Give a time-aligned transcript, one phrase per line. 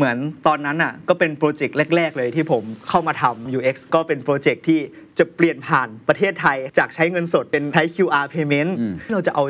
[0.00, 4.80] เหมือนตอนนั้นอะก็เป็นโปรเจกต์แรก ๆ เลยที่ผมเข้ามาทำ UX ก็เป็นโปรเจกต์ที่
[5.18, 9.44] จะเปลี่ยนผ่านประเทศไทยจากใช้เงินสดเป็นใช้ QR payment อืมเราจะเอา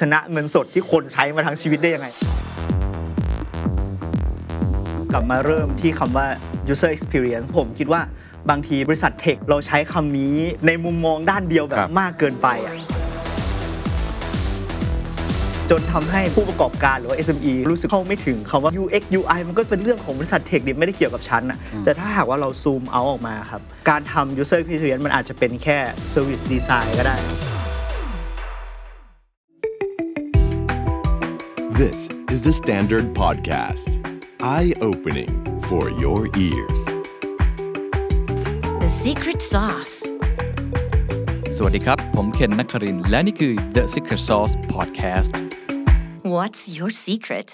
[0.00, 2.08] ชนะเงินสดที่คนใช้มาทั้งชีวิตได้ยังไง
[5.12, 6.26] กลับมาเริ่มที่คำว่า
[6.72, 8.00] user experience ผมคิดว่า
[8.50, 10.36] บางทีบริษัทเทคเราใช้คำนี้
[10.66, 12.74] ในมุมมองด้านเดียวแบครับบมากเกินไปอะ
[15.72, 25.78] จนทำให้ผู้ประกอบการหรือว่า SME รู้สึกเข้าไม่ถึงคำว่า UX UI มันก็เป็นเรื่องของบริษัทเทคดิไม่ได้เกี่ยวกับฉันอะแต่ถ้าหากว่าเราซูมเอาออกมาครับ การทำ user experience มันอาจจะเป็นแค่
[26.12, 27.16] service design ก็ได้
[31.80, 31.98] This
[32.34, 33.86] is the Standard Podcast.
[34.56, 35.32] Eye opening
[35.68, 36.82] for your ears.
[38.82, 39.96] The secret sauce.
[41.56, 45.32] สวัสดีครับ ผมเคนนักครินทร์และนี่คือ The Secret Sauce Podcast
[46.24, 47.48] What's your secret?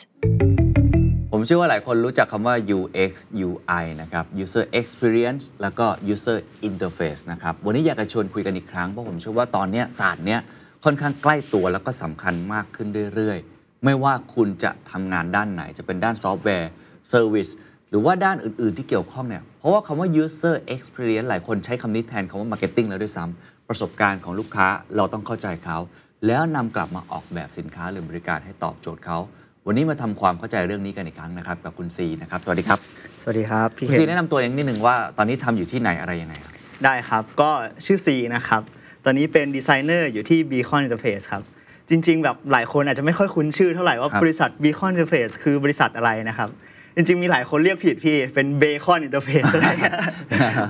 [1.32, 3.12] ผมเชื่อว่าหลายคนรู้จักคำว่า UX
[3.48, 6.38] UI นะครับ User Experience แล้วก็ User
[6.68, 10.40] Interface นะครับ วันนี้อยากจะชวนคุยกันอีกครั้ง เพราะผมเชื่อว่าตอนนี้ศาสตร์เนี้ย
[10.84, 16.70] ค่อนข้างใกล้ตัวแล้วก็สำคัญมากขึ้นเรื่อยๆ ไม่ว่าคุณจะทำงานด้านไหน จะเป็นด้านซอฟต์แวร์
[17.12, 17.52] Service
[17.90, 25.78] หรือว่าด้านอื่น ๆ ที่เกี่ยวข้องเนี่ย เพราะว่าคำว่า User Experience หลายคนใช้คำนี้แทนคำว่า Marketing แล้วด้วยซ้ำ ประสบการณ์ของลูกค้าเราต้องเข้าใจเขา
[26.26, 29.18] แล้วนำกลับมาออกแบบสินค้าหรือบริการให้ตอบโจทย์เขา
[29.66, 32.78] วันนี้มาทำความเข้าใจเรื่องนี้กันอีกครั้งนะครับกับคุณซีนะครับสวัสดีครับ
[33.22, 36.52] สวัสดีครับพี่คุณเคนซีแนะนำตัวเองนิดหนึ่งว่าตอนนี้ทำอยู่ที่ไหนอะไรยังไงครับ
[36.84, 37.50] ได้ครับก็
[37.84, 38.62] ชื่อ C นะครับ
[39.04, 41.42] ตอนนี้เป็นดีไซเนอร์อยู่ที่ Beacon Interface ครับ
[41.90, 46.50] จริง ๆ แบบหลายคนอาจจะไม่ค่อยคุ้นชื่อเท่าไหร่ว่าครับบริษัท Beacon Interface คือบริษัทอะไรนะครับ
[46.98, 49.94] จริงๆ มีหลายคนเรียกผิดพี่ เป็น Bacon Interface อะไรเงี้ย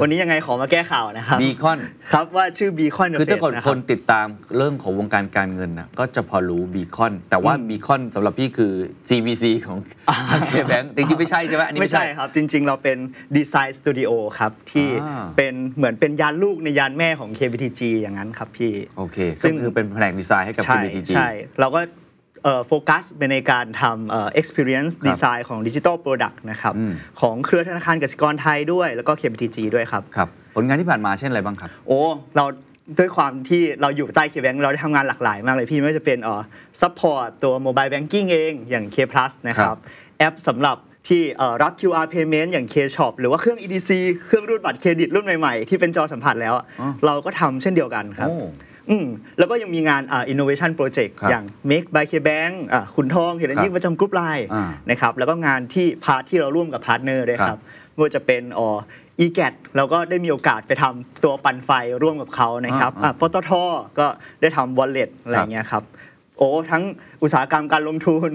[0.00, 1.78] วันนี้ยังไงขอมาแก้ข่าวนะครับบีคอน
[2.12, 4.26] ครับว่าชื่อ Beacon คือ Interface ถ้าคนนะคครับนติดตาม
[4.56, 8.72] เรื่องของวงการการเงินนะก็จะพอรู้บีคอนแต่ว่าอืมบีคอนสำหรับพี่คือ
[9.08, 9.78] CVC ของ
[10.46, 12.98] เคแบงจริงๆ ไม่ใช่ใช่ไหมอันนี้ไม่ไม่ใช่ใช่ครับ จริง ๆ เราเป็น
[13.36, 21.30] ดีไซน์สตูดิโอครับ ที่อ่าเป็นเหมือนเป็นยานลูกในยานแม่ของ KBTG อย่างนั้นครับพี่โอเคซึ่ซึ่งงคือเป็นแผนกดีไซน์ให้กับใช่ KBTG ใช่
[21.60, 22.07] เราก็เอ่อ
[22.66, 31.98] โฟกัสไปในการทำเอ่อ experience ครับ design ของ digital product นะครับอืมของเครือธนาคารกสิกรไทยด้วย แล้วก็ KBTG ด้วยครับ ครับ ผลงานที่ผ่านมาเช่นอะไรบ้างครับ โอ้
[32.36, 32.44] เรา
[32.98, 36.40] ด้วยความที่เราอยู่ใต้ KBank เราได้ทำงานหลากหลายมากเลยพี่ไม่ว่าจะเป็นเอ่อ
[36.80, 39.80] support ตัว mobile banking เองอย่าง K Plus นะคครัรับบ
[40.18, 40.76] แอปสำหรับ
[41.08, 43.90] ที่เอ่อรับ QR payment อย่าง K Shop หรือว่าเครื่อง EDC
[44.26, 49.06] เครื่องรูดบัตรเครดิตรุ่นใหม่ๆ ที่เป็นจอสัมผัสแล้วอะอ๋อเราก็ทำเช่นเดียวกันครับโอ้อืม
[49.38, 57.62] แล้วก็ยังมีงานอ่า innovation project ครับอย่าง make by KBank อ่าขุนทองเหรัญญิกประจำกรุ๊ปไลน์อ่านะครับแล้วก็งานที่ part ที่เราร่วมกับ partner ด้วยครับ
[57.92, 58.68] ไม่ว่าจะเป็นอ๋อ
[59.24, 61.70] EGAT เราก็ได้มีโอกาสไปทำตัวปั่นไฟ
[62.02, 63.50] ร่วมกับเขานะครับอ่าอ่าปตท
[63.98, 64.06] ก็
[64.40, 65.84] ได้ทำ wallet อะไรเงี้ยครับ
[66.38, 66.82] โอ้ทั้ง
[67.22, 68.32] อุตสาหกรรมการลงทุน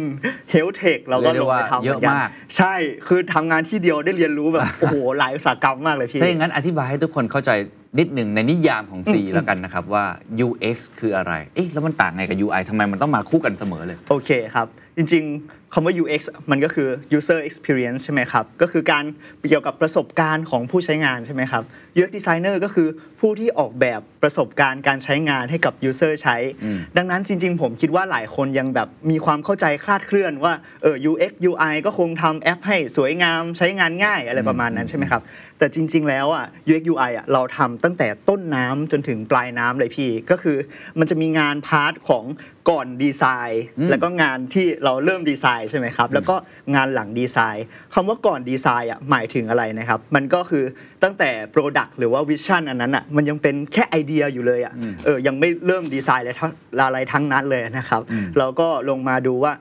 [0.53, 2.27] health tech เราก็เรียกลได้งว่าไปทำเยอะหนนมาก
[2.57, 2.73] ใช่
[3.07, 7.51] คือทำงานที่เดียวได้เรียนรู้แบบ โอ้โหหลายอุตสาหกรรมมากเลยพี่ ถ้าอย่างนั้นอธิบายให้ทุกคนเข้าใจ
[7.99, 10.05] นิดหนึ่งในนิยามของ C แล้วกันนะครับว่า
[10.47, 14.67] UX คืออะไร เอ๊ะแล้วมันต่างไงกับ UI ทำไมมันต้องมาคู่กันเสมอเลย โอเคครับ
[14.97, 16.21] จริงๆคำว่า UX
[16.51, 19.03] มันก็คือ user experience ใช่ไหมครับ ก็คือการ
[19.49, 21.63] เกี่ยวกับประสบการณ์ของผู้ใช้งานใช่ไหมครับ
[21.97, 22.87] UX designer ก็คือ
[23.19, 35.21] ผู้ที่ออกแบบประสบการณ์การใช้งานให้กับ user ใช้อืมดังนั้นจริง ๆ ผมคิดว่าหลายคนยังแบบมีความเข้าใจคลาดเคลื่อนว่าเออ UX UI ก็คงทำแอปให้สวยงามใช้งานง่ายอะไรประมาณนั้นใช่ไหมครับ
[35.57, 40.57] แต่จริง ๆ แล้วอะ UX UI อะเราทำตั้งแต่ต้นน้ำจนถึงปลายน้ำเลยพี่ ก็คือ
[40.99, 42.23] มันจะมีงาน part ของ
[42.69, 46.35] ก่อนดีไซน์ แล้วก็งานที่เราเริ่มดีไซน์ใช่ไหมครับ แล้วก็
[46.75, 50.63] งานหลังดีไซน์คำว่าก่อนดีไซน์อะหมายถึงอะไรนะครับ มันก็คือ
[51.03, 54.73] ตั้งแต่ Product หรือว่า Vision อันนั้นอะมันยังเป็นแค่ไอเดียอยู่เลยอะ
[55.05, 56.51] เออยังไม่เริ่มดีไซน์อะไรทั้ง
[56.85, 58.01] อะไรทั้งนั้นเลยนะครับ
[58.37, 59.53] เราก็ลงมาดูว่า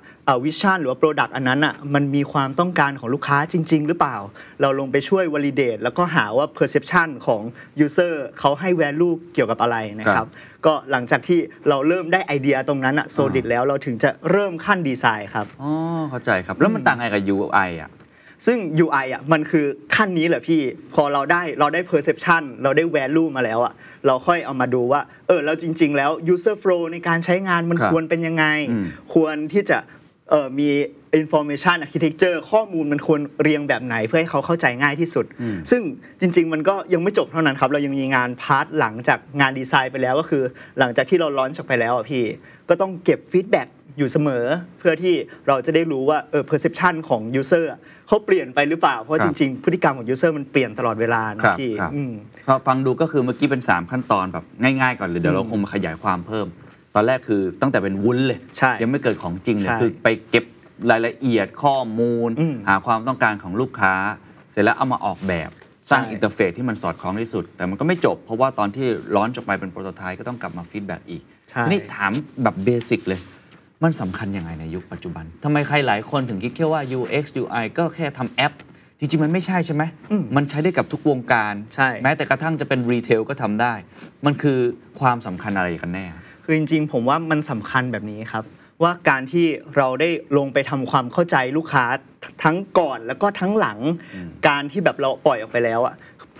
[0.44, 4.16] vision หรือว่า Product อันนั้นอะมันมีความต้องการของลูกค้าจริง ๆ หรือเปล่า
[4.60, 7.42] เราลงไปช่วย validate แล้วก็หาว่า perception ของ
[7.84, 10.30] user เขาให้ value เกี่ยวกับอะไรนะคครัรับบ
[10.66, 15.70] ก็หลังจากที่เราเริ่มได้ไอเดียตรงนั้นอะโซดิตแล้วเราถึงจะเริ่มขั้นดีไซน์ครับ อ๋อ
[16.10, 17.90] เข้าใจครับ แล้วมันต่างไงกับ UI อะ
[18.46, 19.66] ซึ่ง UI อะมันคือ
[19.96, 20.60] ขั้นนี้แหละพี่
[20.94, 23.72] พอเราได้เราได้ perception เราได้ value มาแล้วอะ
[24.06, 29.78] เราค่อยเอามาดูว่า เออแล้วจริง ๆ แล้ว user flow ในการใช้งานมันครับควรเป็นยังไง อืม ควรที่จะ
[30.31, 30.69] เออมี
[31.20, 35.25] information architecture ข้อมูลมันควรเรียงแบบไหนเพื่อให้เขาเข้าใจง่ายที่สุด
[35.70, 35.82] ซึ่ง
[36.20, 40.43] จริง ๆ มันก็ยังไม่จบเท่านั้นครับ เรายังมีงาน part หลังจากงานดีไซน์ไปแล้วก็คือ
[40.79, 42.25] หลังจากที่เรา launch ออกไปแล้วอะพี่
[42.69, 43.69] ก็ต้องเก็บ feedback
[43.99, 44.44] อยู่เสมอ
[44.79, 45.14] เพื่อที่
[45.49, 47.79] เราจะได้รู้ว่าเออ perception ของ user อะ
[48.09, 52.12] เขาเปลี่ยนไปหรือเปล่า เพราะครัจบริง ๆ พฤติกรรมของ user มันเปลี่ยนตลอดเวลานะครับพี่ครับอืม
[52.47, 56.47] พอฟังดูก็คือเมื่อกี้เป็น 3 ขั้นตอนแบบง่ายๆ ก่อนเลยเดี๋ยวเราคงมาขยายความเพิ่ม
[56.94, 60.44] ตอนแรกคือตั้งแต่เป็นวุ้นเลยใช่ยังไม่เกิดของจริงเลยใช่คือไปเก็บ
[60.90, 63.94] รายละเอียดข้อมูล อืมหาความต้องการของลูกค้า
[64.50, 65.50] เสร็จแล้วเอามาออกแบบ
[65.90, 68.86] สร้างใช่ interface ที่มันสอดคล้องที่สุด แต่มันก็ไม่จบ เพราะว่าตอนที่
[69.16, 73.20] ร้อนจบไปเป็น prototype ก็ต้องกลับมา feedback อีก ใช่ทีนี่ถามแบบ basic เลย
[73.82, 78.52] มันสำคัญยังไงในยุคปัจจุบัน ทำไมใครหลายคนถึงคิดแค่ว่า UX UI ก็แค่ทำแอป
[78.98, 83.75] จริง ๆ มันไม่ใช่ใช่ไหม อืมมันใช้ได้กับทุกวงการ ใช่ แม้แต่กระทั่งจะเป็น retail ก็ทำได้
[84.26, 84.58] มันคือ
[85.00, 86.06] ความสำคัญอะไรกันแน่
[86.44, 88.44] คือจริงๆ ผมว่ามันสำคัญแบบนี้ครับ
[88.82, 89.46] ว่าการที่
[89.76, 91.84] เราได้ลงไปทำความเข้าใจลูกค้า
[92.44, 93.78] ทั้งก่อนแล้วก็ทั้งหลัง
[94.48, 95.94] การที่แบบเราปล่อยออกไปแล้วอะ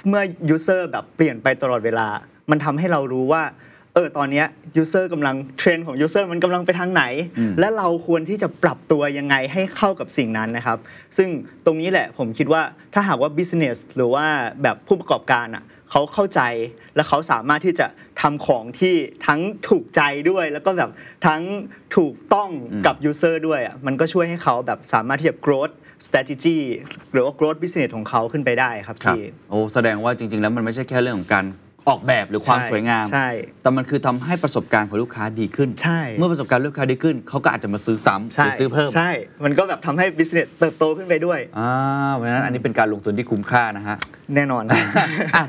[0.09, 2.09] เมื่อ user แบบเปลี่ยนไปตลอดเวลา
[2.51, 3.43] มันทำให้เรารู้ว่า
[3.95, 4.43] เออตอนเนี้
[4.77, 7.05] ย user กำลังเทรนด์ของ user มันกำลังไปทางไหน
[7.39, 10.79] อืมและเราควรที่จะปรับตัวยังไงให้เข้ากับสิ่งนั้นนะครับ
[11.17, 11.29] ซึ่ง
[11.65, 12.63] ตรงนี้แหละผมคิดว่า
[12.95, 14.27] ถ้าหากว่า business หรือว่า
[14.63, 15.65] แบบผู้ประกอบการอะ
[15.95, 16.41] เขาเข้าใจ
[16.95, 17.87] และเขาสามารถที่จะ
[18.21, 18.95] ทำของที่
[19.27, 20.01] ทั้งถูกใจ
[20.31, 20.91] ด้วย แล้วก็แบบ
[21.27, 21.43] ทั้ง
[21.97, 22.49] ถูกต้อง
[22.87, 25.75] กับ user ด้วยอะมันก็ช่วยให้เขาแบบสามารถที่จะ growth
[26.07, 26.59] strategy
[27.13, 31.45] หรือว่า growth business ของเขาขึ้นไปได้ครับครับพี่โอ้แสดงว่าจริง ๆ แล้วมันไม่ใช่แค่เรื่องของการ
[31.89, 33.29] ออกแบบหรือความใช่สวยงาม ใช่
[33.63, 39.11] แต่มันคือทำให้ประสบการณ์ของลูกค้าดีขึ้น ใช่ เมื่อประสบการณ์ลูกค้าดีขึ้น เขาก็อาจจะมาซื้อซ้ำหใช่รือซื้อเพิ่มใช่
[39.45, 41.71] มันก็แบบทำให้ business เติบโตขึ้นไปด้วย อ่า
[42.15, 43.97] เพราะฉะนั้นอันนี้เป็นการลงทุนที่คุ้มค่านะฮะ
[44.35, 44.77] แน่นอน อะ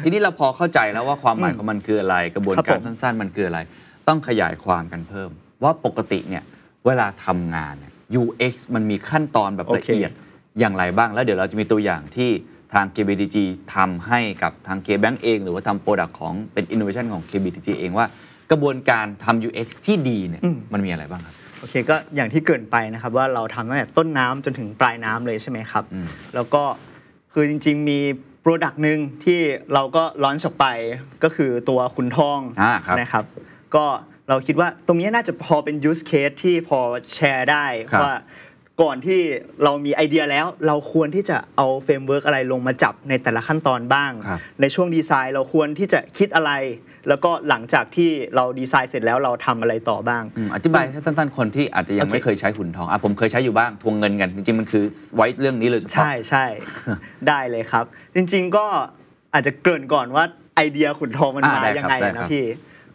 [0.03, 3.59] ทีนี้เราพอเข้าใจแล้วว่าความหมายอืมของมันคืออะไร กระบวนครับการผมสั้นๆ มันคืออะไร
[4.07, 5.29] ต้องขยายความกันเพิ่ม
[5.63, 6.44] ว่าปกติเนี่ย
[6.86, 7.91] เวลาทำงานเนี่ย
[8.21, 10.12] UX มันมีขั้นตอนแบบละเอียดโอเค
[10.59, 12.29] อย่างไรบ้างแล้วเดี๋ยวเราจะมีตัวอย่างที่
[12.74, 13.38] ทาง KBDG
[13.75, 18.06] ทำให้กับทาง KBank เอง หรือว่าทำ product ของเป็น innovation ของ KBDG เองว่า
[18.52, 26.64] กระบวนการทำ UX ที่ดีเนี่ยอืมมันมีอะไรบ้างครับโอเคก็อย่างที่เกริ่นไปนะครับว่าเราทำตั้งแต่ต้นน้ำจนถึงปลายน้ำเลยใช่ไหมครับอืมแล้วก็
[27.34, 28.00] คือจริง ๆ มี
[28.42, 29.40] product หนึ่งที่
[29.74, 30.66] เราก็ launch ออกไป
[31.24, 33.25] ก็คือตัวขุนทองอ่าครับนะครับ
[33.75, 33.86] ก็
[34.30, 36.80] เราคิดว่าตรงนี้น่าจะพอเป็น use case ที่พอ
[37.14, 38.16] แชร์ได้ครับว่า
[38.81, 39.20] ก่อนที่
[39.64, 46.52] เรามีไอเดียแล้ว เราควรที่จะเอา framework อะไรลงมาจับในแต่ละขั้นตอนบ้างครับในช่วงดีไซน์เราควรที่จะคิดอะไร
[47.08, 54.84] แล้วก็หลังจากที่เราดีไซน์เสร็จแล้วเราทำอะไรต่อบ้างอืมอธิบายให้สั้นๆคนที่อาจจะยังโอเคไม่เคยใช้ขุนทองอะผมเคยใช้อยู่บ้างทวงเงินกัน จริงๆมันคือ
[55.16, 56.46] ไว้เรื่องนี้เลยเฉพาะใช่ใช่
[57.28, 57.86] ได้เลยครับ
[58.16, 58.66] จริง ๆก็
[59.34, 60.24] อาจจะเกริ่นก่อนว่า
[60.56, 62.46] ไอเดียขุนทองมันอ่ามาได้ยังครับไงได้ครันะบพี่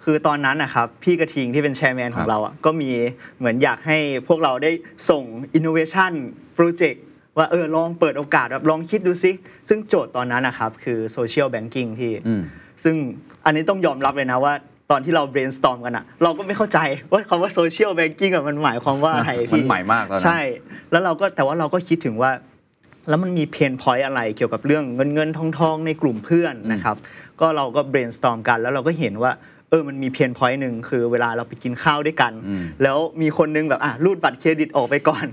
[0.04, 2.90] คือตอนนั้นนะครับพี่กระทิงที่เป็นแชร์แมนขอครังบเราอะก็มี
[3.38, 3.98] เหมือนอยากให้
[4.28, 4.70] พวกเราได้
[5.10, 5.22] ส่ง
[5.58, 6.12] innovation
[6.56, 6.98] project
[7.36, 9.32] ว่าเออลองเปิดโอกาสแบบลองคิดดูซิ
[9.68, 12.42] ซึ่งโจทย์ตอนนั้นนะครับคือ social banking พี่อืม
[12.84, 12.94] ซึ่ง
[13.44, 14.54] อันนี้ต้องยอมรับเลยนะว่า
[14.90, 16.78] ตอนที่เรา brainstorm กันอะเราก็ไม่เข้าใจ
[17.10, 20.40] ว่าคำว่า social banking อะมันหมายความว่าอะไรมันพี่ใหม่มากตอนนั้นใช่
[20.90, 22.30] แล้วเราก็แต่ว่าเราก็คิดถึงว่า
[23.08, 26.96] แล้วมันมี pain point อะไรเกี่ยวกับเรื่องเงินเงินทองทองในกลุ่มเพื่อนนะครับ
[27.40, 29.32] ก็เราก็ brainstorm กันแล้วเราก็เห็นว่า
[29.70, 35.26] เออมันมี pain point หนึ่งคือเวลาเราไปกินข้าวด้วยกันอืมแล้วมีคนนึงแบบอะรูดบัตรเครดิตออกไปก่อน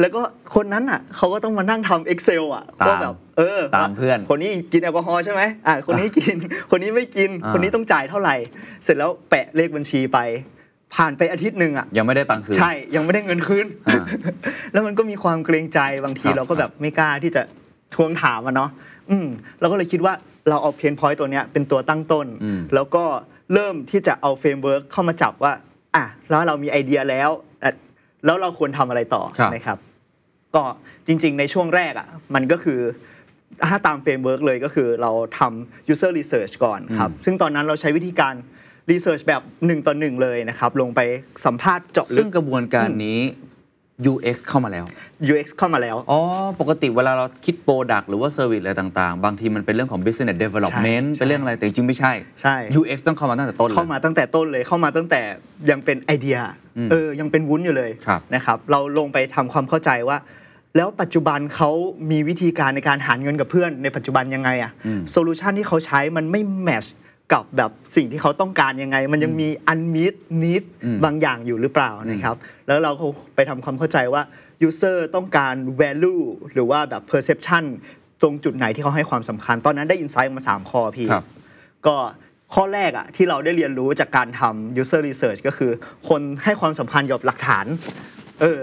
[0.00, 0.22] แล้วก็
[0.54, 6.34] คนนั้นอะเขาก็ต้องมานั่งทำ Excel อะตามก็แบบเออตามเพื่อน คนนี้กินแอลกอฮอล์ใช่ไหมอะคนนี้กิน
[6.70, 8.36] คนนี้ไม่กินอ่าคนนี้ต้องจ่ายเท่าไหร่
[8.84, 10.18] เสร็จแล้วแปะเลขบัญชีไป
[10.94, 14.02] ผ่านไปอาทิตย์หนึ่งอะยังไม่ได้ตังค์คืนใช่ยังไม่ได้เงินคืนอ่า
[14.72, 17.42] แล้วมันก็มีความเกรงใจบางทีครับเราก็แบบไม่กล้าที่จะ
[17.94, 18.70] ทวงถามอะเนาะ
[19.10, 19.26] อืม
[19.60, 20.14] เราก็เลยคิดว่า
[20.48, 23.04] เราเอา pain point ตัวเนี้ยเป็นตัวตั้งต้นอืมแล้วก็
[23.52, 25.52] เริ่มที่จะเอา framework เข้ามาจับว่า
[25.94, 27.30] อะแล้วเรามีไอเดียแล้ว
[27.62, 27.72] อะ
[28.24, 29.78] แล้วเราควรทำอะไรต่อครับนะครับ
[30.54, 30.62] ก็
[31.06, 32.80] จริง ๆ ในช่วงแรกอะมันก็คือ
[33.68, 38.34] ถ้าตาม framework เลยก็คือเราทำ user research ก่อนครับ ซึ่งตอนนั้นเราใช้วิธีการ
[38.90, 41.00] research แบบหนึ่งต่อหนึ่งเลยนะครับ ลงไป
[41.44, 43.20] สัมภาษณ์เจาะลึซึ่งกระบวนการนี้
[44.12, 44.84] UX เข้ามาแล้ว
[45.32, 46.20] UX เข้ามาแล้ว อ๋อ
[46.60, 52.12] ปกติเวลาเราคิด product หรือว่า service อะไรต่างๆ บางทีมันเป็นเรื่องของ business development ใช่เป็นเรื่องอะไรแต่จริงๆไม่ใช่
[52.42, 55.20] ใช่ UX ต้องเข้ามาตั้งแต่ต้นเลยเข้ามาตั้งแต่ต้นเลย เข้ามาตั้งแต่
[55.70, 56.38] ยังเป็นไอเดีย
[56.76, 60.18] อืมเออ ยังเป็นวุ้นอยู่เลยครับนะครับ เราลงไปทำความเข้าใจว่า
[60.76, 61.70] แล้วปัจจุบันเขา
[62.10, 66.84] มีวิธีการในการหารเงินกับเพื่อนในปัจจุบันยังไงอะอืม solution ที่เขาใช้มันไม่ match
[67.32, 72.36] กับแบบสิ่งที่เขาต้องการยังไง มันยังมีอันมิดนิดอืมบางอย่างอยู่หรือเปล่านะครับ
[72.66, 73.04] แล้วเราก็
[73.34, 74.22] ไปทำความเข้าใจว่า
[74.68, 77.64] user ต้องการ value หรือว่าแบบ perception
[78.22, 81.24] ตรงจุดไหนที่เขาให้ความสำคัญ ตอนนั้นได้ insight มา 3 ข้อพี่ ครับ
[81.86, 81.96] ก็
[82.54, 85.70] ข้อแรกอะที่เราได้เรียนรู้จากการทำ user research ก็คือ
[86.08, 87.66] คนให้ความสำคัญกับหลักฐาน
[88.40, 88.60] เออ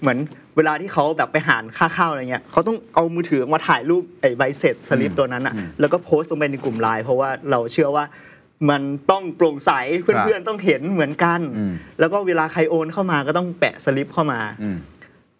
[0.00, 0.18] เหมือน
[0.56, 8.04] เวลาที่เขาแบบไปหารค่าข้าวอะไรเงี้ยเขาต้องเอามือถือมาถ่ายรูปไอ้ใบเสร็จสลิปตัวนั้นอะแล้วก็โพสต์ลงไปในกลุ่มไลน์เพราะว่าเราเชื่อว่า
[8.70, 9.70] มันต้องโปร่งใส
[10.02, 14.76] เพื่อนๆต้องเห็นเหมือนกันอืมแล้วก็เวลาใครโอนเข้ามาก็ต้องแปะสลิปเข้ามาอืม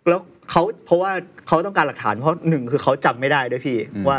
[0.08, 1.12] แล้วเขาเพราะว่า
[1.46, 4.18] เขาต้องการหลักฐานเพราะหนึ่งคือเขาจำไม่ได้ด้วยพี่อืมว่า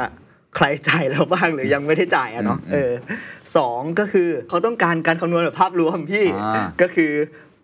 [0.56, 2.92] ใครจ่ายแล้วบ้างหรือยังไม่ได้จ่ายอะเนาะอืมเออ
[3.58, 7.12] สองก็คือเขาต้องการการคำนวณแบบภาพรวมพี่อ่าก็คือ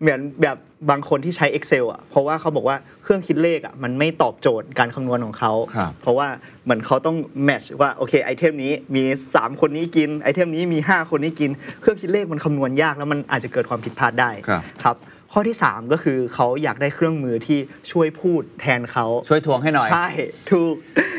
[0.00, 0.56] เหมือนแบบ
[0.90, 6.28] บางคนที่ใช้ Excel อะเพราะว่าเขาบอกว่าเครื่องคิดเลขอะมันไม่ตอบโจทย์การคำนวณของเขา ครับเพราะว่า
[6.64, 9.04] เหมือนเขาต้อง match ว่าโอเค item นี้มี
[9.34, 14.96] 3 คนนี้กิน item นี้มี 5 คนนี้กิน เครื่องคิดเลขมันคำนวณยากแล้วมันอาจจะเกิดความผิดพลาดได้ครับ ครับ
[15.32, 17.58] ข้อที่ 3 ก็คือเขาอยากได้เครื่องมือที่
[17.90, 20.06] ช่วยพูดแทนเขา ช่วยทวงให้หน่อย ใช่
[20.50, 20.74] ถูก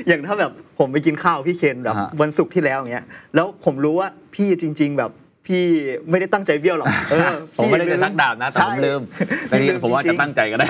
[0.07, 5.11] อย่างถ้าแบบผมไปกินข้าวพี่เคนแบบอ่าฮะวันศุกร์ที่แล้วอย่างเงี้ยแล้วผมรู้ว่าพี่จริง ๆ แบบ
[5.51, 5.65] พี่
[6.10, 9.01] ไม่ได้ตั้งใจเบี้ยวหรอกเออผมไม่ได้พี่จะชักดาบนะแต่ผมใช่ลืม
[9.48, 10.67] แต่นี่พี่ลืม ผมว่าจริงๆ จะตั้งใจก็ได้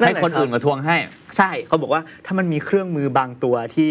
[0.00, 0.96] นั่นให้แหละให้คนอื่นรับมาทวงให้
[1.36, 3.90] ใช่เขาบอกว่าถ้ามันมีเครื่องมือบางตัวที่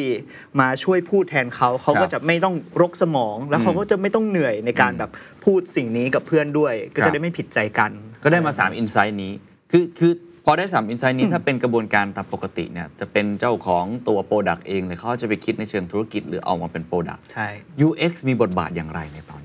[0.60, 5.12] มาช่วยพูดแทนเขาเขาก็ครับจะไม่ต้องรกสมอง แล้วเขาก็จะไม่ต้องเหนื่อยในการอืมแบบ
[5.46, 7.92] พูดสิ่งนี้กับเพื่อนด้วย ก็ครัจะได้ไม่ผิดใจกัน
[8.24, 9.34] ก็ได้มา3 insight นี้
[9.72, 10.14] คือคือ
[10.48, 17.48] พอได้3 insight นี้ถ้าเป็นกระบวนการตามปกติเนี่ยจะเป็นเจ้าของตัว product เองเนี่ยเขาจะไปคิดในเชิงธุรกิจหรือเอามาเป็น product ใช่
[17.88, 19.45] UX มีบทบาทอย่างไรในตอนนี้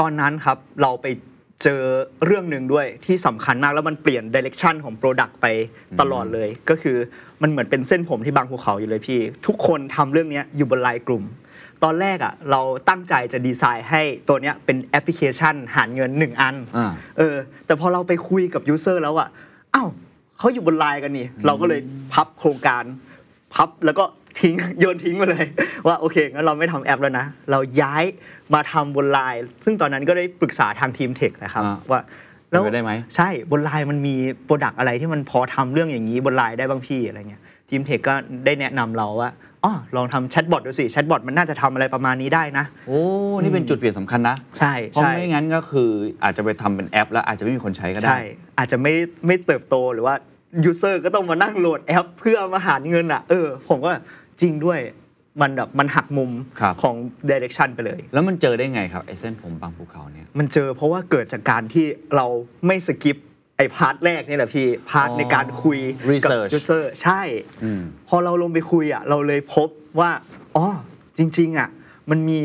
[0.00, 1.06] ตอนนั้นครับเราไป
[1.62, 1.82] เจอ
[2.24, 5.46] เรื่องหนึ่งด้วยที่สำคัญมากแล้วมันเปลี่ยน direction ของ Product ไป
[6.00, 6.96] ตลอดเลย ก็คือ
[7.42, 11.24] มันเหมือนเป็นเส้นผมที่บังภูเขาอยู่เลยพี่ ทุกคนทำเรื่องเนี้ยอยู่บนไลน์กลุ่ม
[11.84, 17.36] ตอนแรกอะเราตั้งใจจะดีไซน์ให้ตัวเนี้ยเป็นแอปพลิเคชันหารเงิน 1 อันอ่าเออ
[17.66, 19.28] แต่พอเราไปคุยกับ user แล้วอะ
[19.74, 19.88] อ้าว
[20.38, 21.80] เขาอยู่บนไลน์กันนี่ เราก็เลย
[22.12, 22.84] พับโครงการ
[23.54, 24.04] พับแล้วก็
[24.40, 25.46] ทิ้งโยนทิ้งไปเลย
[25.86, 28.04] ว่าโอเคงั้นเราไม่ทำแอปแล้วนะ เราย้าย
[28.54, 32.00] มาทำบนไลน์ซึ่งตอนนั้นก็ได้ปรึกษาทางทีม tech นะครับอ่าว่า
[32.48, 38.14] เป็นไปได้ไหมใช่บนไลน์มันมี product อะไรที่มันพอทำเรื่องอย่างนี้บนไลน์ได้บ้างพี่อะไรเงี้ยทีม tech ก็
[38.44, 39.30] ได้แนะนำเราว่า
[39.64, 43.00] อ๋อลองทำ chatbot ดูสิ chatbot มันน่าจะทำอะไรประมาณนี้ได้นะ โอ้
[43.42, 45.90] นี่เป็นจุดเปลี่ยนสำคัญนะ ใช่เพราะใช่ไม่งั้นก็คือ
[46.24, 48.20] อาจจะไปทำเป็นแอป แล้วอาจจะไม่มีคนใช้ก็ได้ ใช่
[48.58, 48.92] อาจจะไม่
[49.26, 50.14] ไม่เติบโตหรือว่า
[50.64, 53.90] user ก็ต้องมานั่งโหลดแอป เพื่อมาหารเงินอะเออผมก็
[54.40, 54.80] จริงด้วย
[55.42, 56.94] มันแบบมันหักมุมครับ ของ
[57.28, 61.86] direction ไปเลย แล้วมันเจอได้ไงครับไอ้เส้นผมบังภูเขาเนี่ย มันเจอเพราะว่าเกิดจากการที่
[62.16, 62.26] เรา
[62.66, 63.16] ไม่ skip
[63.56, 65.78] ไอ้ part แรกนี่แหละพี่ part อ๋อในการคุย
[66.24, 67.20] กั Research ยูเซอร์ใช่
[67.64, 69.68] อืม พอเราลงไปคุยอะเราเลยพบ
[70.00, 70.10] ว่า
[70.56, 70.66] อ๋อ
[71.18, 71.68] จริง ๆอะ
[72.10, 72.40] มันมี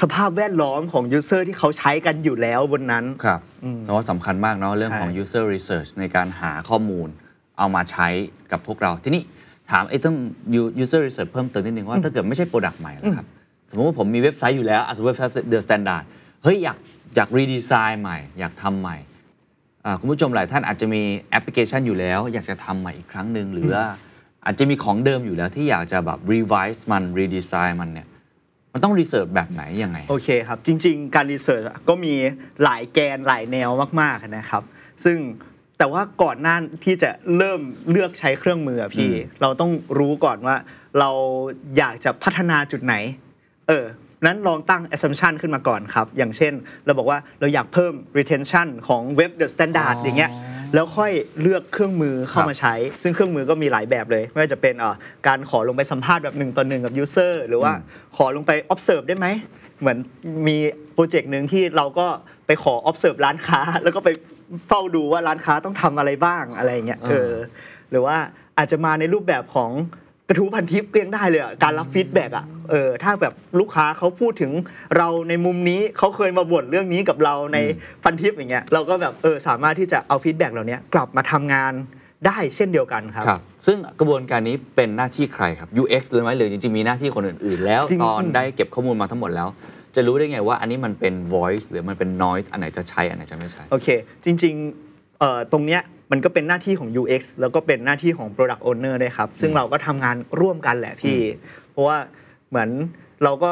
[0.00, 7.08] สภาพแวดล้อมของ user ที่เขาใช้กันอยู่แล้วบนนั้น ครับอืมเพราะว่าสำคัญมากเนาะเรื่องของ ใช่ user research ในการหาข้อมูล
[7.58, 8.08] เอามาใช้
[8.52, 9.22] กับพวกเรา ทีนี้
[9.72, 10.16] ถามไอ้ต้อง
[10.58, 13.26] u- user research เพิ่มเติมนิดนึงว่าถ้าเกิดไม่ใช่ product ใหม่แล้วครับ
[13.68, 16.04] สมมติว่าผมมีเว็บไซต์อยู่แล้วอาจจะเว็บไซต์ The Standard
[16.42, 16.78] เฮ้ย อยาก
[17.16, 18.96] อยาก redesign ใหม่ อยากทำใหม่
[19.84, 23.84] อ่าคุณผู้ชมหลายท่านอาจจะมีแอปพลิเคชันอยู่แล้ว อยากจะทำใหม่อีกครั้งหนึ่งหรือว่า
[24.44, 28.08] อาจจะมีของเดิมอยู่แล้วที่อยากจะแบบ revise มัน redesign มันเนี่ย
[28.72, 32.14] มันต้อง research แบบไหนยังไง โอเคครับ จริง ๆ การรีเสิร์ชอะก็มี
[32.64, 34.62] หลายแกนหลายแนวมาก ๆ นะครับ
[35.04, 35.18] ซึ่ง
[35.82, 37.60] แต่ว่าก่อนหน้าที่จะเริ่ม
[37.90, 40.56] เลือกใช้เครื่องมืออะพี่อืมเราต้องรู้ก่อนว่า
[40.98, 41.10] เรา
[41.78, 42.94] อยากจะพัฒนาจุดไหน
[43.68, 43.84] เออ
[44.26, 46.52] นั้นลองตั้ง assumption ขึ้นมาก่อนครับ อย่างเช่น
[46.86, 50.30] เราบอกว่าเราอยากเพิ่ม retention ของเว็บ the standard อย่างเงี้ย
[50.74, 51.12] แล้วค่อย
[51.42, 54.94] เลือกเครื่องมือเข้าครับมาใช้ ซึ่งเครื่องมือก็มีหลายแบบเลย ไม่ว่าจะเป็นเอ่อ
[55.26, 59.26] การขอลงไปสัมภาษณ์แบบหนึ่งต่อหนึ่งกับ user หรือว่าอืมขอลงไป observe ได้ไหม
[59.80, 59.98] เหมือน
[60.48, 60.56] มี
[60.94, 62.06] โปรเจกต์หนึ่งที่เราก็
[62.46, 64.08] ไปขอ observe ร้านค้า แล้วก็ไป
[64.66, 67.32] เฝ้าดูว่าร้านค้าต้องทำอะไรบ้างอะไรอย่างเงี้ยอ่าเออ
[67.90, 68.16] หรือว่า
[68.58, 69.70] อาจจะมาในรูปแบบของ
[70.28, 74.52] กระทู้พันทิปก็ยังได้เลยอะการรับ feedback อะเออถ้าแบบลูกค้าเขาพูดถึง
[74.96, 77.58] เราในมุมนี้เขาเคยมาบ่นเรื่องนี้กับเราใน
[78.04, 81.72] พันทิปอย่างเงี้ยเราก็แบบเออสามารถที่จะเอา feedback เหล่านี้กลับมาทำงาน
[82.26, 89.48] ได้เช่นเดียวกันครับครับซึ่งกระบวนการนี้เป็นหน้าที่ใครครับ UX เลยไหมหรือจริงๆมีหน้าที่คนอื่น ๆ แล้วจริงตอนได้เก็บข้อมูลมาทั้งหมดแล้ว
[89.94, 93.88] จะรู้ได้ไงว่าอันนี้มันเป็น voice หรือมันเป็น noise อันไหนจะใช้ อันไหนจะไม่ใช้ โอเค
[94.24, 95.82] จริงๆเอ่อตรงเนี้ย
[96.12, 101.18] มันก็เป็นหน้าที่ของ UX แล้วก็เป็นหน้าที่ของ Product Owner ด้วยครับ ซึ่งเราก็ทำงานร่วมกันแหละพี่
[101.70, 101.98] เพราะว่า
[102.48, 102.68] เหมือน
[103.24, 103.50] เราก็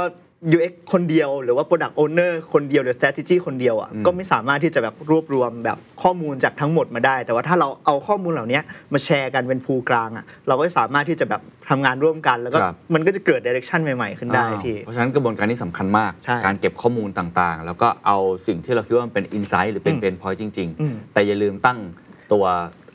[0.57, 8.61] UX คนเดียวหรือว่า Product Owner คนเดียวหรือ Strategy คนเดียวอะอืมก็ไม่สามารถที่จะแบบรวบรวมแบบข้อมูลจากทั้งหมดมาได้ แต่ว่าถ้าเราเอาข้อมูลเหล่านี้
[8.93, 21.79] มาแชร์กันเป็นพูลกลางอะเราก็สามารถที่จะแบบทำงานร่วมกัน แล้วก็ครับมันก็จะเกิด Direction ใหม่ ๆ ขึ้นได้อ่าพี่เพราะฉะนั้นกระบวนการนี้สำคัญมากใช่การเก็บข้อมูลต่างๆ แล้วก็เอาสิ่งที่เราคิดว่ามันเป็น insight หรือเป็นอืมเป็น point จริงอืมๆแต่อย่าลืมตั้ง
[22.33, 22.45] ตัว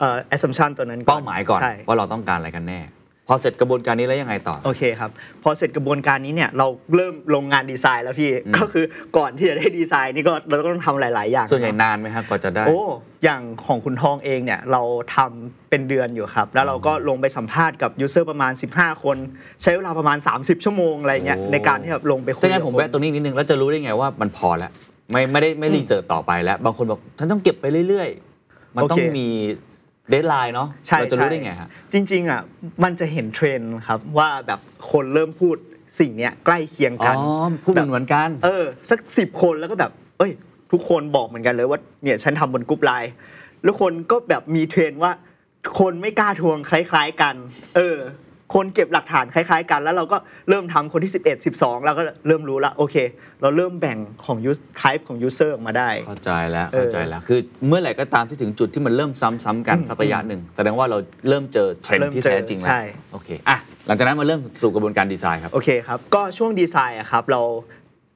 [0.00, 2.80] เอ่อ assumption ตัวนั้นก่อนเป้าหมายก่อนใช่ว่าเราต้องการอะไรกันแน่
[3.28, 5.10] พอเสร็จกระบวนการนี้แล้วยังไงต่อ โอเคครับ
[5.42, 8.84] พอเสร็จกระบวนการนี้เนี่ยเราเริ่มลงงานดีไซน์แล้วพี่อืมก็คือ
[9.16, 12.80] ก่อนที่จะได้ดีไซน์นี่ก็เราต้องทำหลาย ๆ อย่าง ส่วนใหญ่นานไหมครับกว่าจะได้ โอ้
[13.24, 14.82] อย่างของคุณทองเองเนี่ยเรา
[15.16, 19.16] ทำเป็นเดือนอยู่ครับ แล้วเราก็ลงไปสัมภาษณ์กับ user ประมาณ 15 คน
[19.62, 24.70] ใช้เวลาประมาณ 30 ชั่วโมงอะไรเงี้ยโอ้ในการที่แบบลงไปคุยถ้างั้นผมกับคแวะตรงนี้นิดนึงแล้วจะรู้ได้ไงว่ามันพอแล้ว
[25.12, 28.08] ไม่ไม่ได้ไม่ research ต่อไปแล้ว บางคนบอกฉันต้องเก็บไปเรื่อย
[28.42, 29.28] ๆ มันต้องโอเคมี
[30.10, 32.40] deadline เนาะใช่เราจะรู้ใช่ได้ไงฮะจริงๆอะ
[32.84, 34.60] มันจะเห็นเทรนด์ครับว่าแบบ
[34.90, 35.56] คนเริ่มพูด
[35.98, 37.16] สิ่งเนี้ยใกล้เคียงกันอ๋อ
[37.64, 40.32] พูดเหมือนเหมือนกัน เออ สักสิบคนแล้วก็แบบ เอ้ย
[40.72, 43.12] ทุกคนบอกเหมือนกันเลยว่าเนี่ยฉันทำบนกรุ๊ปไลน์
[43.62, 45.12] แล้วคนก็แบบมีเทรนด์ว่า
[45.80, 47.34] คนไม่กล้าทวงคล้าย ๆกัน
[47.76, 47.96] เออ
[48.54, 50.16] คนเก็บหลักฐานคล้ายๆ กัน แล้วเราก็
[50.48, 52.96] เริ่มทำคนที่ 11 12แล้วก็เริ่มรู้ละโอเค
[53.42, 60.98] เราเริ่มแบ่งของยูส type ของ user ออกมาได้ เข้าใจแล้วเออเข้าใจแล้ว คือเมื่อไหร่ก็ตามที่ถึงจุดที่มันเริ่มซ้ำๆกันอืมสักระยะหนึ่ง แสดงว่าเรา
[61.28, 67.42] เริ่มเจอเทรนด์เริ่มเจอที่แท้จริงแล้วใช่โอเคอะหลังจากนั้นมาเริ่มสู่กระบวนการดีไซน์ครับโอเคครับก็ช่วงดีไซน์อะครับเรา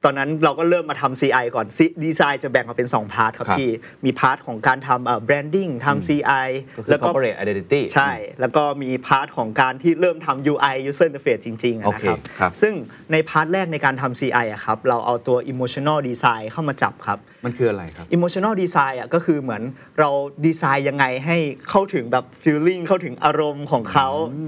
[0.05, 1.65] ตอนนั้นเราก็เริ่มมาทำ CI ก่อน
[2.03, 3.71] ดีไซน์จะแบ่งออกเป็น 2 part ครับครับพี่
[4.05, 11.07] มี part ของการทำเอ่อ branding ทำ CI ก็คือแล้วก็ corporate identity ใช่ แล้วก็มี part ของการที่เริ่มทำ UI user
[11.09, 12.73] interface จริงๆอะนะโอเคครับครับ ซึ่ง
[13.11, 19.61] ใน part แรกในการทำ CI อะครับ เราเอาตัว emotional design เข้ามาจับครับ มันคืออะไรครับ emotional design อะก็คือเหมือน
[19.99, 20.09] เรา
[20.45, 21.37] ดีไซน์ยังไงให้
[21.69, 24.07] เข้าถึงแบบ feeling เข้าถึงอารมณ์ของเขา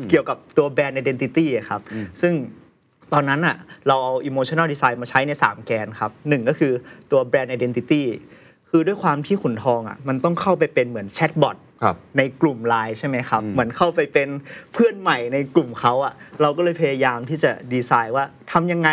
[0.10, 1.82] เกี่ยวกับตัวแบรนด์ identity อะครับ
[2.24, 2.36] ซึ่ง
[3.14, 3.56] ตอนนั้นอะ
[3.88, 6.74] เราเอา emotional design มาใช้ใน 3 แกนครับหนึ่งก็คือ
[7.12, 8.04] ตัวแบรนด์ identity
[8.70, 14.30] คือด้วยความที่ขุนทองอะมันต้องเข้าไปเป็นเหมือนแชทบอทครับในกลุ่มไลน์ใช่ไหมครับ เหมือนเข้าไปเป็น
[14.74, 18.90] เพื่อนใหม่ในกลุ่มเขาอะเราก็เลยพยายามที่จะดีไซน์ว่าทำยังไง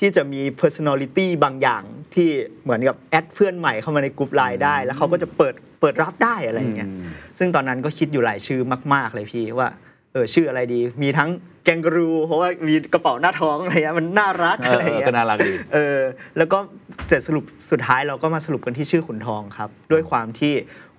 [0.00, 1.82] ที่จะมี personality บางอย่าง
[2.14, 2.28] ที่
[2.62, 8.60] เหมือนกับ add เพื่อนใหม่เข้ามาในกลุ่มไลน์ได้ แล้วเขาก็จะเปิดเปิดรับได้อะไรอย่างเงี้ยอืมซึ่งตอนนั้นก็คิดอยู่หลายชื่อ
[8.94, 9.68] มาก ๆ เลยพี่ว่า
[10.12, 11.30] เออชื่ออะไรดีมีทั้ง
[11.68, 15.98] แกงกรูเพราะว่ามีกระเป๋าหน้าท้องอะไรเงี้ยมันน่ารักเอออะไรเออเงี้ยก็น่ารักดีเออ
[16.38, 16.58] แล้วก็
[17.08, 20.52] เสร็จสรุปสุดท้ายเราก็มาสรุปกันที่ชื่อขุนทองครับ ด้วยความที่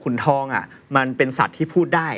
[0.04, 0.64] ขุนทองอะ
[0.96, 2.10] มันเป็นสัตว์ที่พูดได้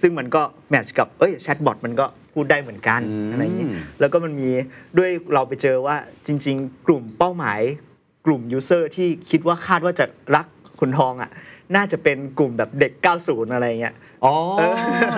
[0.00, 3.66] ซึ่งมันก็แมทช์กับเอ้ยแชทบอทมันก็พูดได้เหมือนกันอืมอะไรอย่างนี้
[4.00, 4.50] แล้วก็มันมี
[4.98, 5.96] ด้วยเราไปเจอว่า
[6.26, 7.60] จริง ๆ กลุ่มเป้าหมาย
[8.26, 10.46] กลุ่มยูเซอร์ที่คิดว่าคาดว่าจะรัก
[10.80, 11.30] ขุนทองอะ
[11.76, 12.92] น่าจะเป็นกลุ่มแบบเด็ก
[13.24, 13.94] 90 อะไรเงี้ย
[14.24, 14.74] อ๋อเออ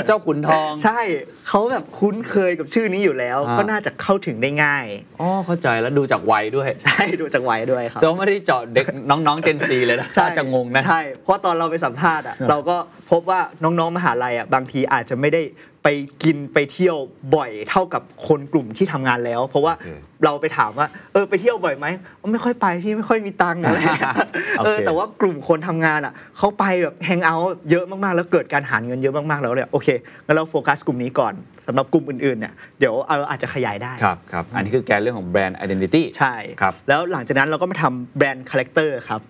[0.06, 1.00] เจ้าขุนทอง ใช่
[1.48, 4.86] เขาแบบคุ้นเคยกับชื่อนี้อยู่แล้วอ่าก็น่าจะเข้าถึงได้ง่าย
[5.20, 12.76] อ๋อเข้าใจแล้วดูจากวัยด้วย ใช่ดูจากวัยด้วยครับแต่ว่าไม่ได้เจาะเด็กน้องๆเจนซีเลยนะถ้าจะงงนะใช่เพราะตอนเราไปสัมภาษณ์อะเราก็
[13.10, 15.42] พบว่าน้องๆมหาลัยอะบางทีอาจจะไม่ได้
[15.82, 15.88] ไป
[16.24, 16.96] กินไปเที่ยว
[17.34, 19.72] บ่อยเท่ากับคนกลุ่มที่ทำงานแล้ว เพราะว่า
[20.15, 21.86] โอเคเราไปถามว่าเออไปเที่ยวบ่อยไหม
[22.32, 24.14] ไม่ค่อยไปพี่ไม่ค่อยมีตังค์อะไรอย่างเงี้ย
[24.58, 29.88] โอเคเออแต่ว่ากลุ่มคนทำงานอะเขาไปแบบ hang out เยอะมากๆ แล้วเกิดการหารเงินเยอะมากๆแล้วเนี่ยโอเค
[30.26, 31.34] งั้นเราโฟกัสกลุ่มนี้ก่อน
[31.66, 39.20] สำหรับกลุ่มอื่นๆเนี่ยเดี๋ยวเราอาจจะขยายได้ครับครับอันนี้คือแกนเรื่องของแบรนด์ identity ใช่ครับแล้วหลังจากนั้นเราก็มาทำ brand character ครับ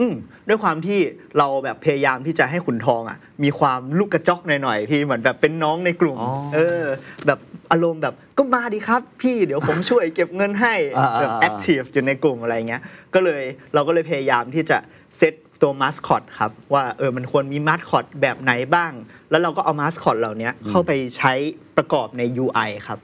[0.00, 0.14] อืม
[0.48, 0.98] ด้วยความที่
[1.38, 6.82] เราแบบพยายามที่จะให้ขุนทองอะมีความลูกกระจ๊อกหน่อยๆพี่เหมือนแบบเป็นน้องในกลุ่มอ๋อเออ
[7.26, 7.38] แบบ
[7.72, 12.82] อารมณ์แบบ ก็มาดีครับ พี่เดี๋ยวผมช่วยเก็บเงินให้อ่าๆๆแบบ active อยู่ในกลุ่มอะไรเงี้ย
[13.14, 13.42] ก็เลย
[13.74, 14.78] เราก็เลยพยายามที่จะ
[15.16, 18.92] เซตตัวมาสคอตครับ ว่าเออมันควรมีมาสคอตแบบไหนบ้าง
[19.30, 21.32] แล้วเราก็เอามาสคอตเหล่านี้เข้าไปใช้
[21.76, 22.98] ประกอบใน UI ครับ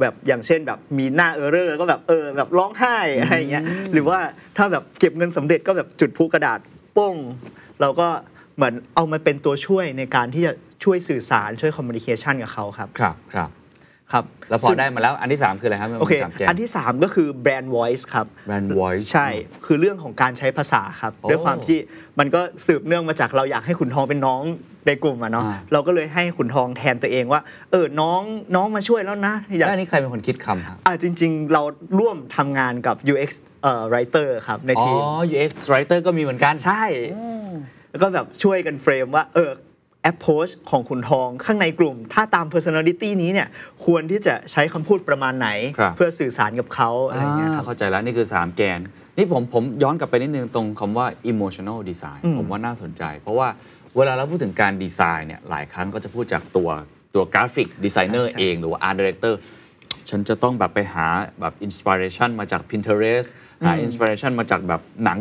[0.00, 4.18] แบบอย่างเช่นแบบมีหน้า error ก็แบบเออแบบร้องไห้อะไรอย่างเงี้ยหรือว่า
[4.56, 6.58] ถ้าแบบเก็บเงินสำเร็จก็แบบจุดพลุกระดาษ
[6.94, 7.16] โป้ง
[7.80, 8.08] เราก็
[8.56, 10.52] เหมือนเอามาเป็นตัวช่วยในการที่จะ
[10.84, 13.50] ช่วยสื่อสารช่วยคอมมูนิเคชันกับเขาครับ ครับครับ
[14.12, 19.26] ครับแล้วพอซึ่ง ได้มาแล้วอันที่ 3 คืออะไรครับมันโอเคมีสามแกนอันที่ 3 ก็คือแบรนด์ voice ครับ brand voice ใช่
[19.66, 21.78] คือเรื่องของการใช้ภาษาครับ โอ้ด้วยความที่
[22.18, 24.42] มันก็สืบเนื่องมาจากเราอยากให้ขุนทองเป็นน้อง
[24.86, 27.40] ในกลุ่มอะเนาะ อ่า เราก็เลยให้ขุนทองแทนตัวเองว่า
[27.70, 28.20] เออ น้อง
[28.56, 31.62] น้องมาช่วยแล้วนะอยาก แล้วอันนี้ใครเป็นคนคิดคำครับอ่าจริง ๆ เรา
[31.98, 33.30] ร่วมทำงานกับ UX
[33.62, 35.00] เอ่อ writer ครับ ในอ๋อ ทีม
[35.32, 36.84] UX writer ก็มีเหมือนกัน ใช่
[37.90, 39.50] แล้วก็แบบช่วยกัน frame ว่า เออ
[40.10, 43.48] approach ของขุนทองข้างในกลุ่ม ถ้าตาม personality นี้เนี่ย
[43.84, 48.80] ควรที่จะใช้คำพูดประมาณไหน ครับ เพื่อสื่อสารกับเขาอะไรอย่างเงี้ยครับอ่าเข้าใจแล้ว นี่คือ 3 แกน
[49.16, 53.48] นี่ผมผมย้อนกลับไปนิดนึงตรงคำว่า emotional design อืมผมว่าน่าสนใจ เพราะว่า
[53.96, 56.68] เวลาเราพูดถึงการดีไซน์เนี่ยหลายครั้งก็จะพูดจากตัว
[57.14, 59.34] ตัว graphic designer เองหรือว่า art director
[60.10, 61.06] ฉันจะต้องแบบไปหา
[61.40, 63.28] แบบ inspiration มาจาก Pinterest
[63.64, 65.18] หา inspiration มาจากแบบหนัง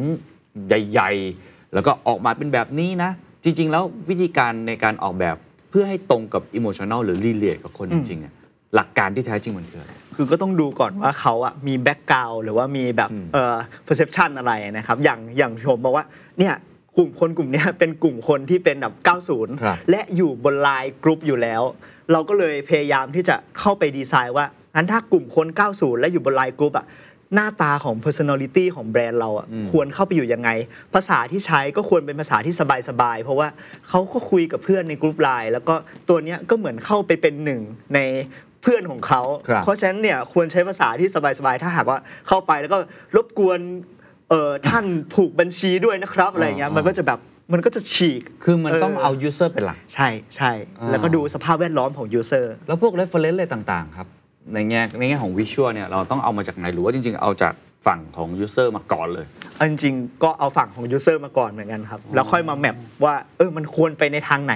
[0.68, 1.12] ใหญ่
[1.44, 3.12] ๆ แล้วก็ออกมาเป็นแบบนี้นะ
[3.46, 5.36] จริง ๆ แล้ววิธีการในการออกแบบ
[5.70, 8.34] เพื่อให้ตรงกับ emotional หรือ relate กับคนจริงๆอะ
[8.76, 16.06] หลักการที่แท้จริงมันคืออะไร คือก็ต้องดูก่อนว่าเขาอะมี background หรือว่ามีแบบเอ่อ perception อะไรนะครับ อย่างอย่างผมบอกว่า
[16.40, 16.54] เนี่ย
[16.98, 19.20] กลุ่มคนกลุ่มเนี้ยเป็นกลุ่มคนที่เป็นแบบ ครับ
[19.60, 21.62] 90 และอยู่บนไลน์กรุ๊ปอยู่แล้ว
[22.12, 26.86] เราก็เลยพยายามที่จะเข้าไปดีไซน์ว่างั้นถ้ากลุ่มคน 90 และอยู่บนไลน์กรุ๊ปอะ
[27.34, 30.50] หน้าตาของ personality ของแบรนด์เราอะควรเข้าไปอยู่ยังไง
[30.94, 32.54] ภาษาที่ใช้ก็ควรเป็นภาษาที่
[32.90, 33.48] สบายๆ เพราะว่า
[33.90, 35.76] เขาก็คุยกับเพื่อนในกรุ๊ปไลน์แล้วก็
[36.10, 37.62] ตัวเนี้ยก็เหมือนเข้าไปเป็นหนึ่ง
[37.96, 38.00] ใน
[38.62, 42.78] เพื่อนของเขาครับเพราะฉะนั้นเนี่ยควรใช้ภาษาที่สบายๆ ถ้าหากว่าเข้าไปแล้วก็
[43.16, 43.60] รบกวน
[44.30, 47.20] เอ่อท่านผูกบัญชีด้วยนะครับอะไรเงี้ยอ่ามัมันก็จะแบบ
[47.54, 54.08] มันก็จะฉีก คือมันต้องเอา user เป็นหลัก ใช่ใช่อ่าแล้วก็ดูสภาพแวดล้อมของ user แล้วพวก reference อะไรต่าง ๆ ครับ
[54.54, 57.54] ในแง่ในแง่ของ visual เนี่ยเราต้องเอามาจากไหนหรือว่าจริง ๆ เอาจาก
[57.88, 64.56] ฝั่งของ user มาก่อนเลยเอาจริงๆก็เอาฝั่งของ user มาก่อนเหมือนกันครับ แล้วค่อยมาแมปว่าเออมันควรไปในทางไหน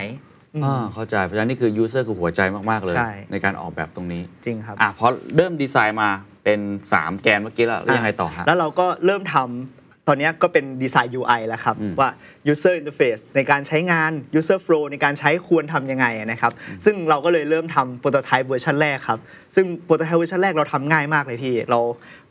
[0.55, 6.09] อืมอ่าเข้าใจเพราะฉะนั้นนี่คือ user คือหัวใจมากๆเลยใช่ในการออกแบบตรงนี้จริงครับอะพอเริ่มดีไซน์มา
[6.43, 6.59] เป็น
[6.93, 9.78] 3 แกนเมื่อกี้แล้วแล้วยังไงต่อฮะแล้วเราก็เริ่มทำ
[10.09, 12.09] ตอนเนี้ยก็เป็นดีไซน์ UI แล้วครับอืมว่า
[12.51, 16.51] user interface ในการใช้งาน user flow ในการใช้ควรทำยังไงนะครับ
[16.85, 19.19] ซึ่งเราก็เลยเริ่มทำ prototype เวอร์ชันแรกครับ
[19.55, 21.79] ซึ่ง prototype เวอร์ชันแรกเราทำง่ายมากเลยพี่ เรา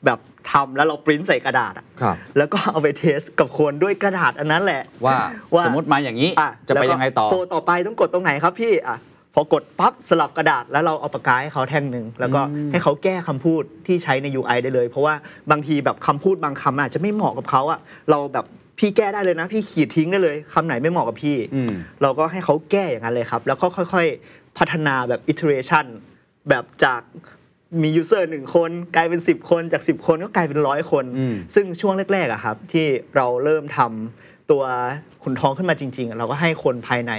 [0.05, 0.19] แบบ
[0.53, 5.17] ทำแล้วเราปริ้นใส่กระดาษอะครับแล้วก็เอาไป test กับคนด้วยกระดาษอันนั้นแหละ ว่า
[5.55, 8.99] ว่าสมมติมาอย่างนี้อะจะไปแล้วก็ยังไงต่อ flow ต่อไปต้องกดตรงไหนครับพี่อะ
[9.41, 15.15] พอกดปั๊บสลับกระดาษแล้วเราเอาปากกาให้เขาแท่งหนึ่งแล้วก็อืมให้เขาแก้คำพูดที่ใช้ใน UI ได้เลย เพราะว่า
[15.51, 18.47] บางทีแบบคำพูดบางคำอาจจะไม่เหมาะกับเขาอะเราแบบ
[18.79, 21.73] พี่แก้ได้เลยนะ พี่ขีดทิ้งได้เลยคำไหนไม่เหมาะกับพี่อืม
[22.03, 25.87] เราก็ให้เขาแก้อย่างนั้นเลยครับ แล้วก็ค่อยๆ พัฒนาแบบ iteration
[26.49, 27.01] แบบจาก
[27.83, 34.63] มี user หนึ่งคนกลายเป็น 10 คนจาก 10 คนก็กลายเป็นร้อยคนอืมซึ่งช่วงแรกๆอะครับ ที่เราเริ่มทำตัว
[35.23, 37.15] ขุนทองขึ้นมาจริง ๆ เราก็ให้คนภายใน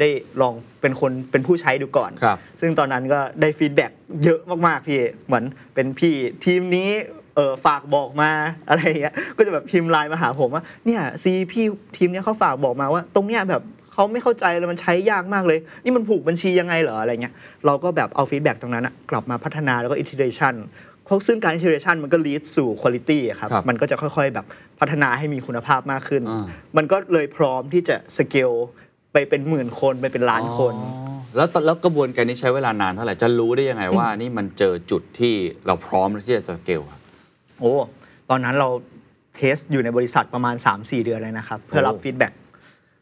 [0.00, 0.08] ได้
[0.40, 3.90] ลองเป็นคนเป็นผู้ใช้ดูก่อน ครับ ซึ่งตอนนั้นก็ได้ feedback
[4.24, 6.90] เยอะมากๆพี่เหมือนเป็นพี่ทีมนี้
[7.34, 8.30] เออฝากบอกมา
[8.68, 11.64] อะไรอย่างเงี้ยก็จะแบบพิมพ์ไลน์มาหาผมว่าเนี่ยซีพี่
[11.96, 17.34] ทีมเนี้ยเขาฝากบอกมาว่า ตรงเนี้ยแบบเขาไม่เข้าใจเลยมันใช้ยากมากเลย นี่มันผูกบัญชียังไงเหรออะไรเงี้ย
[17.66, 20.54] เราก็แบบเอา feedback ตรงนั้นอะกลับมาพัฒนาแล้วก็อิ t เ r ชัน
[21.04, 24.46] เพราะซึ่งการอิ t เ r ชันมันก็ lead สู่ quality อะครับครับมันก็จะค่อยๆแบบ
[24.80, 26.44] พัฒนาให้มีคุณภาพมากขึ้น อ่า
[26.76, 28.52] มันก็เลยพร้อมที่จะสเกล
[29.12, 35.34] ไปเป็นหมื่นคนไปเป็นล้านคนอ๋อแล้วแล้วกระบวนการนี้ใช้เวลานานเท่าไหร่จะรู้ได้ยังไงว่านี่มันเจอจุดที่
[35.66, 36.98] เราพร้อมที่จะสเกลอะ
[37.60, 37.72] โอ้
[38.30, 38.68] ตอนนั้นเรา
[39.36, 42.32] test อยู่ในบริษัทประมาณ 3-4 เดือนเลยนะครับ เพื่อรับโอ้ feedback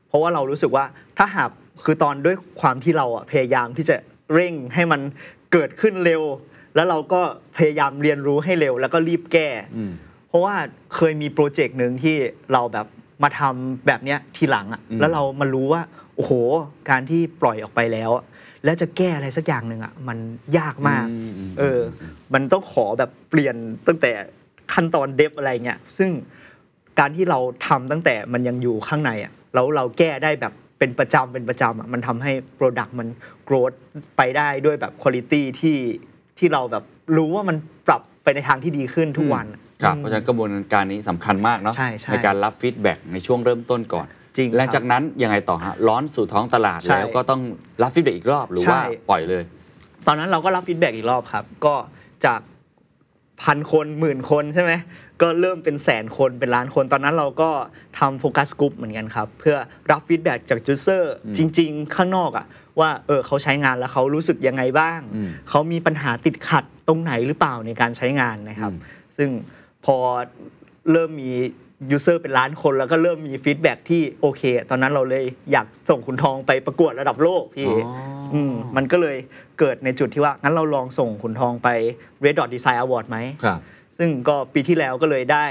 [0.09, 0.85] เพราะว่าเรารู้สึกว่า
[1.19, 1.51] ถ้าหาก
[1.85, 3.97] คือตอนด้วยความที่เราอะพยายามที่จะ
[4.35, 5.01] เร่งให้มัน
[5.53, 6.23] เกิดขึ้นเร็ว
[6.75, 7.21] แล้วเราก็
[7.59, 9.93] พยายามเรียนรู้ให้เร็ว แล้วก็รีบแก้อืม
[10.29, 10.55] เพราะว่า
[10.95, 12.17] เคยมีโปรเจกต์หนึ่งที่
[12.53, 12.87] เราแบบ
[13.23, 15.83] มาทำแบบเนี้ยทีหลังอะอืมแล้วเรามารู้ว่า
[16.17, 16.33] โอ้โห
[16.91, 18.25] การที่ปล่อยออกไปแล้วอะ
[18.65, 20.19] แล้วจะแก้อะไรสักอย่างหนึ่งอะมัน
[20.59, 21.81] ยากมากอืมอืมเออ
[22.35, 24.13] มันต้องขอแบบเปลี่ยนตั้งแต่
[24.73, 26.11] ขั้นตอนเดฟอะไรเงี้ย ซึ่ง
[26.99, 33.09] การที่เราทำตั้งแต่มันยังอยู่ข้างในอะแล้วเราแก้ได้แบบเป็นประจำเป็นประจำอะมันทำให้โปรดักต์มัน
[33.45, 33.73] โกรธ
[34.17, 35.77] ไปได้ด้วยแบบคุณ i t y ที่
[36.39, 36.85] ที่เราแบบ
[37.17, 39.47] รู้ว่ามันปรับไปในทางที่ดีขึ้นทุกวัน
[39.83, 47.41] ครับอืมเพราะฉะนั้นกระบวนการนี้สำคัญมากเนาะใช่ใช่การรับ feedback ในช่วงเริ่มต้นก่อนจริงหลังครับจากนั้นยังไงต่อฮะ launch สู่ท้องตลาดใช่แล้วก็ต้อง
[47.83, 49.43] รับ feedback อีกรอบหรือใช่ว่าปล่อยเลย
[50.07, 51.75] ตอนนั้นเราก็รับ feedback อีกรอบครับ ก็
[52.27, 52.41] จาก
[53.43, 54.73] พันคนหมื่นคนใช่ไหม
[55.23, 57.51] ก็เริ่มเป็นแสนคนเป็นล้านคน ตอนนั้นเราก็
[57.99, 59.57] ทำ focus group เหมือนกันครับ เพื่อ
[59.91, 62.47] รับ feedback จาก user จริง ๆ ข้างนอกอะ
[62.81, 68.81] ว่าเออเขาใช้งานแล้วเขารู้สึกยังไงบ้างอืมเขามีปัญหาติดขัดตรงไหนหรือเปล่าในการใช้งานนะครับอืม
[69.17, 69.29] ซึ่ง
[69.87, 69.99] พอ
[70.93, 71.31] เริ่มมี
[71.91, 77.95] user เป็นล้านคนแล้วก็เริ่มมี feedback ที่โอเค ตอนนั้นเราเลยอยากส่งขุนทองไปประกวดระดับโลกพี่อ๋อ
[78.35, 79.17] อืมมันก็เลย
[79.59, 81.69] เกิดในจุดที่ว่า งั้นเราลองส่งขุนทองไป
[82.25, 83.61] Red Dot Design Award ไหมครับ
[83.99, 85.47] ซึ่งก็ปีที่แล้วก็เลยได้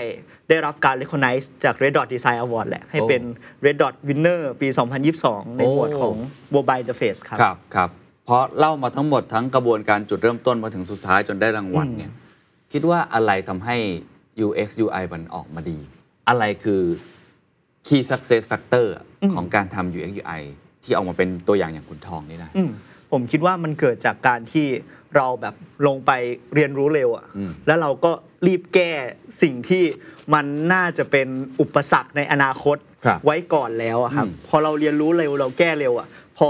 [0.50, 3.22] ได้รับการ recognize จาก Red Dot Design Award แหละ ให้โอ้เป็น
[3.66, 4.68] Red Dot Winner ปี
[5.14, 6.16] 2022 ในหมวดโอ้ของ
[6.56, 7.90] Mobile Interface ครับ ครับครับ
[8.26, 12.12] เพราะเล่ามาทั้งหมดทั้งกระบวนการจุดเริ่มต้นมาถึงสุดท้ายจนได้รางวัลเนี่ย
[12.74, 13.78] คิดว่าอะไรทำให้
[14.46, 15.80] UX UI มันออกมาดี
[16.30, 16.82] อะไรคือ
[17.88, 18.88] key success factor
[19.34, 20.42] ของการทำ UX UI
[20.84, 22.70] ที่ออกมาเป็นตัวอย่างอย่างคุณทองนี่นะอืม
[23.12, 24.68] ผมคิดว่ามันเกิดจากการที่
[25.16, 25.56] เราแบบ
[25.88, 26.12] ลงไป
[26.56, 28.12] เรียนรู้เร็วอะอืมแล้วเราก็
[28.48, 28.92] รีบแก้
[29.42, 29.84] สิ่งที่
[30.34, 31.28] มันน่าจะเป็น
[31.62, 36.50] อุปสรรคในอนาคตครับไว้ก่อนแล้วอะครับอืมพอเราเรียนรู้เร็วเราแก้เร็วอะพอ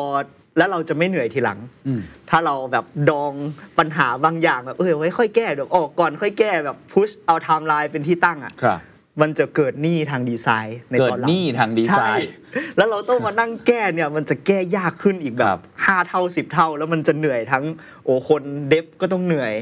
[0.58, 3.34] แล้วเราจะไม่เหนื่อยทีหลังอืมถ้าเราแบบดอง
[3.80, 8.80] ปัญหาบางอย่างแบบเออไว้ค่อยแก้เดี๋ยวออกก่อนค่อยแก้แบบ push เอาไทม์ไลน์เป็นที่ตั้งอะครับ
[9.22, 17.64] มันจะเกิดหนี้ทางดีไซน์ในเกิตดอนหลังหนี้ทางดีไซน์ใช่แล้วเราต้องมานั่งแก้เนี่ยมันจะแก้ยากขึ้นอีกแบบครับห้าเท่าสิบเท่า แล้วมันจะเหนื่อยทั้ง
[18.04, 19.54] โอ้คน dev ก็ต้องเหนื่อย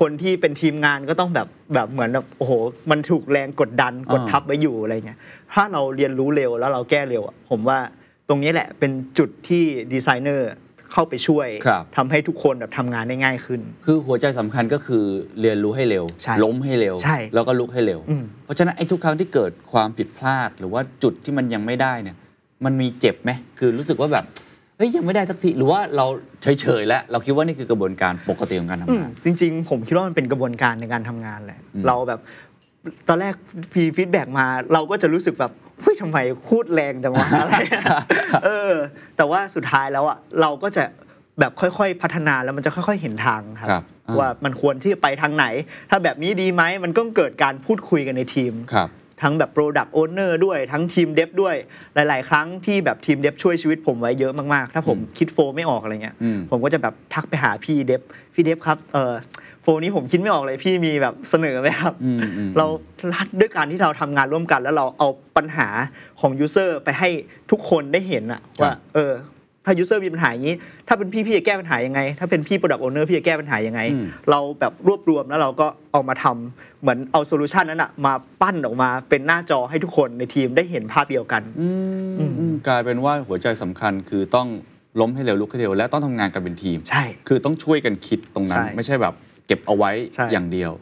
[0.00, 2.52] คนที่เป็นทีมงานก็ต้องแบบแบบเหมือนแบบโอ้โห
[2.90, 5.18] มันถูกแรงกดดันกดทับไว้อยู่อะไรเงี้ย
[5.54, 7.78] ถ้าเราเรียนรู้เร็วแล้วเราแก้เร็วอะผมว่า
[8.28, 9.62] ตรงนี้แหละเป็นจุดที่
[9.92, 10.50] ดีไซเนอร์
[10.92, 15.04] เข้าไปช่วย ครับทำให้ทุกคนแบบทำงานได้ง่ายขึ้น คือหัวใจสำคัญก็คือ
[15.40, 22.16] เรียนรู้ให้เร็ว ใช่ล้มให้เร็ว ใช่แล้วก็ลุกให้เร็ว อืม เพราะฉะนั้นไอ้ทุกครั้งที่เกิดความผิดพลาด หรือว่าจุดที่มันยังไม่ได้เนี่ย
[22.64, 24.24] มันมีเจ็บไหมคือรู้สึกว่าแบบ
[24.76, 26.06] เฮ้ยยังไม่ได้สักทีหรือว่าเรา
[26.42, 32.20] เฉยๆแล้วเราคิดว่านี่คือกระบวนการปกติของการทำอืมงานจริงๆ ผมคิดว่ามันเป็นกระบวนการในการทำงานแหละ อืมเราแบบ
[33.08, 33.34] ตอนแรก
[33.72, 37.56] ฟี feedback มาเราก็จะรู้สึกแบบ เฮ้ยทำไมพูดแรงจังวะอะไร
[38.44, 38.74] เออ
[39.16, 40.84] แต่ว่าสุดท้ายแล้วอะเราก็จะ
[41.40, 45.46] แบบค่อยๆ พัฒนาแล้วมันจะค่อยๆ เห็นทางครับครับอ่าว่ามันควรที่จะไปทางไหน
[45.90, 48.88] ถ้าแบบนี้ดีไหมมันก็เกิดการพูดคุยกันในทีมครับ
[49.22, 51.56] ทั้งแบบ Product Owner ด้วยทั้งทีม dev ด้วย
[51.94, 58.02] หลาย ๆ ครั้งที่แบบทีม dev ช่วยชีวิตผมไว้เยอะมาก ๆ ถ้าผมอืมคิด flow ไม่ออกอะไรเงี้ยอืมผมก็จะแบบทักไปหาพี่ dev
[58.34, 59.12] พี่ dev ครับเออ
[59.68, 62.66] flow นี้ผมคิดไม่ออกเลยพี่มีแบบเสนอไหมครับอืมอืมเรา
[63.40, 65.68] ด้วยการที่เราทำงานร่วมกัน แล้วเราเอาปัญหา
[66.20, 67.08] ของ user ไปให้
[67.50, 69.12] ทุกคนได้เห็นอะว่า เออ
[69.64, 70.56] ถ้า user มีปัญหาอย่างนี้
[70.88, 81.68] ถ้าเป็นพี่พี่จะแก้ปัญหายังไง ถ้าเป็นพี่ Product Owner พี่จะแก้ปัญหายังไงอืมเราแบบรวบรวมแล้วเราก็เอามาทำเหมือนเอา solution นั้นอะมาปั้นออกมาเป็นหน้าจอให้ทุกคนในทีมได้เห็นภาพเดียวกันอื
[82.28, 84.48] มอืมกลายเป็นว่าหัวใจสำคัญคือต้อง
[85.00, 89.14] ล้มให้เร็วลุกให้เร็วและต้องทำงานกันเป็นทีมใช่ คือต้องช่วยกันคิดตรงนั้นใช่ไม่ใช่แบบ
[89.48, 90.72] เก็บเอาไว้ใช่อย่างเดียว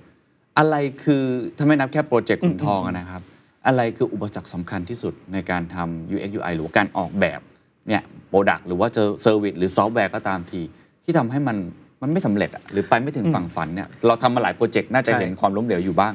[0.59, 1.25] อะไรคือ
[1.57, 3.23] ถ้าไม่นับแค่โปรเจกต์ขุนทองอืมอะนะครับ
[3.67, 7.41] อะไรคืออุปสรรคสำคัญที่สุดในการทำ UX UI หรือว่าการออกแบบ
[7.89, 10.63] เนี่ย product หรือว่าเจอ service หรือซอฟต์แวร์ก็ตามที
[11.05, 11.57] ที่ทำให้มัน
[12.03, 16.13] มันไม่สำเร็จอะหรือไปไม่ถึงฝั่งฝันเนี่ยเราทำมาหลายโปรเจกต์น่าจะเห็นความล้มเหลวอยู่บ้าง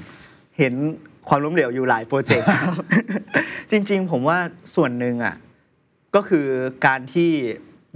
[0.57, 0.73] เห็น
[1.29, 2.75] ความล้มเหลวอยู่หลายโปรเจกต์ครับ
[3.71, 4.37] จริงๆ ผมว่า
[4.75, 5.35] ส่วนหนึ่งอะ
[6.15, 6.47] ก็คือ
[6.85, 7.29] การที่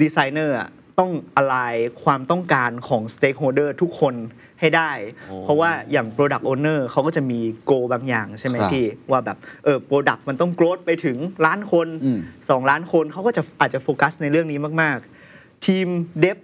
[0.02, 1.56] ดีไซเนอร์อะ ต้องอะไร
[2.04, 4.16] ความต้องการของ stakeholder ทุกคน
[4.60, 4.92] ให้ได้
[5.30, 12.20] โอ้เพราะว่าอย่าง Product Owner เขาก็จะมี goal บางอย่างใช่ไหมครับพี่ ว่าแบบเออ Product มันต้อง grow ไปถึงล้านคนอืม
[12.64, 15.88] 2ล้านคนเขาก็จะอาจจะโฟกัสในเรื่องนี้มากๆ ทีม
[16.20, 16.38] dev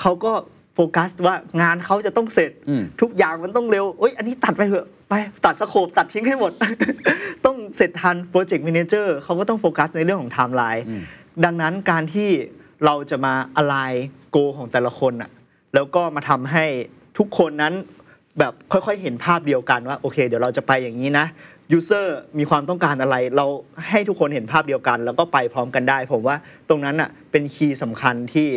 [0.00, 0.32] เขาก็
[0.74, 5.14] โฟกัสว่างานเขาจะต้องเสร็จอืมทุกอย่างมันต้องเร็วเอ้ยอันนี้ตัดไปเถอะไป
[5.44, 6.52] ตัด scope ตัดทิ้งให้หมด
[7.44, 11.02] ต้องเสร็จทันโปรเจกต์ a ม a เจอร์เขาก็ต้องโฟกัสในเรื่องของไทม์ไลน์อืม
[11.44, 12.30] ดังนั้นการที่
[12.86, 13.76] เราจะมา align
[14.30, 15.30] goal ของแต่ละคนอะ
[15.74, 16.64] แล้วก็มาทำให้
[17.18, 17.74] ทุกคนนั้น
[18.38, 21.26] แบบค่อยๆ เห็นภาพเดียวกันว่าโอเค เดี๋ยวเราจะไปอย่างนี้นะ
[21.72, 23.46] user มีความต้องการอะไร เรา
[23.90, 26.36] ให้ทุกคนเห็นภาพเดียวกัน แล้วก็ไปพร้อมกันได้ ผมว่า
[26.68, 28.48] ตรงนั้นอะเป็น key สำคัญที่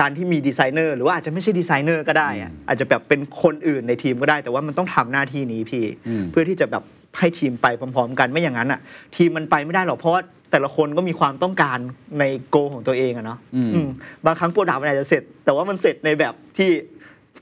[0.00, 6.82] การที่มีดีไซเนอร์หรือว่าอาจจะไม่ใช่ดีไซเนอร์ก็ได้อะอาจจะแบบเป็นคนอื่นในทีมก็ได้ แต่ว่ามันต้องทำหน้าที่นี้พี่อืมเพื่อที่จะแบบ
[7.18, 8.80] ให้ทีมไปพร้อมๆ กันไม่อย่างนั้นอะ
[9.16, 11.78] ทีมมันไปไม่ได้หรอกเพราะว่าแต่ละคนก็มีความต้องการ
[12.18, 13.88] ใน goal ของตัวเองอะเนาะอืมอืม
[14.26, 16.68] บางครั้ง product มันอาจจะเสร็จ แต่ว่ามันเสร็จในแบบที่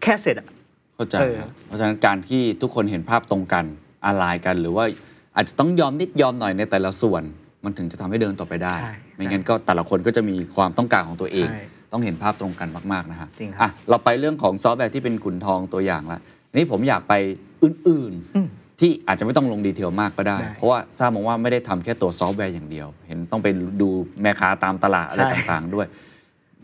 [0.02, 0.48] แค่เสร็จอะ
[0.96, 3.64] เข้าใจเออครับเพราะฉะนั้นการที่ทุกคนเห็นภาพตรงกัน
[4.07, 4.85] อะไรกัน หรือว่า
[5.37, 7.22] อาจจะต้องยอมนิดยอมหน่อยในแต่ละส่วน
[7.64, 17.14] มันถึงจะทำให้เดินต่อไปได้ใช่ไม่งั้นก็แต่ละคนก็จะมีความต้องการของตัวเองใช่ต้องเห็นภาพตรงกันมากๆนะฮะจริงครับอะเราไปเรื่องของซอฟต์แวร์ที่เป็นขุนทองตัวอย่างละทีนี้ผมอยากไป
[17.62, 23.48] อื่นอืมๆ ที่อาจจะไม่ต้องลง detail มากก็ได้ ได้ เพราะว่าทราบมาว่าไม่ได้ทำแค่ตัวซอฟต์แวร์อย่างเดียว เห็นต้องไป
[23.80, 23.88] ดู
[24.22, 25.86] แม่ค้าตามตลาดอะไรใช่ ต่างๆด้วย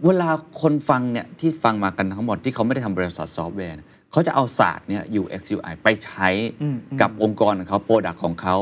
[0.04, 0.30] เวลา
[0.62, 6.28] คนฟังเนี่ยที่ฟังมากันทั้งหมดที่เขาไม่ได้ทำบริษัทซอฟต์แวร์เนี่ยเขาจะเอาศาสตร์เนี่ย UX UI ไปใช้
[6.62, 8.56] อืมอืม กับองค์กรของเขา product ของเขา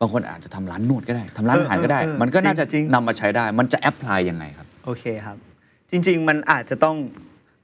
[0.00, 5.36] บางคนอาจจะทำร้านนวดก็ได้ทำร้านอาหารก็ได้ เออเออมันก็น่าจะจริงๆ นำมาใช้ได้ มันจะ apply ยังไงครับ โอเคครับ
[5.90, 6.96] จริง ๆ มันอาจจะต้อง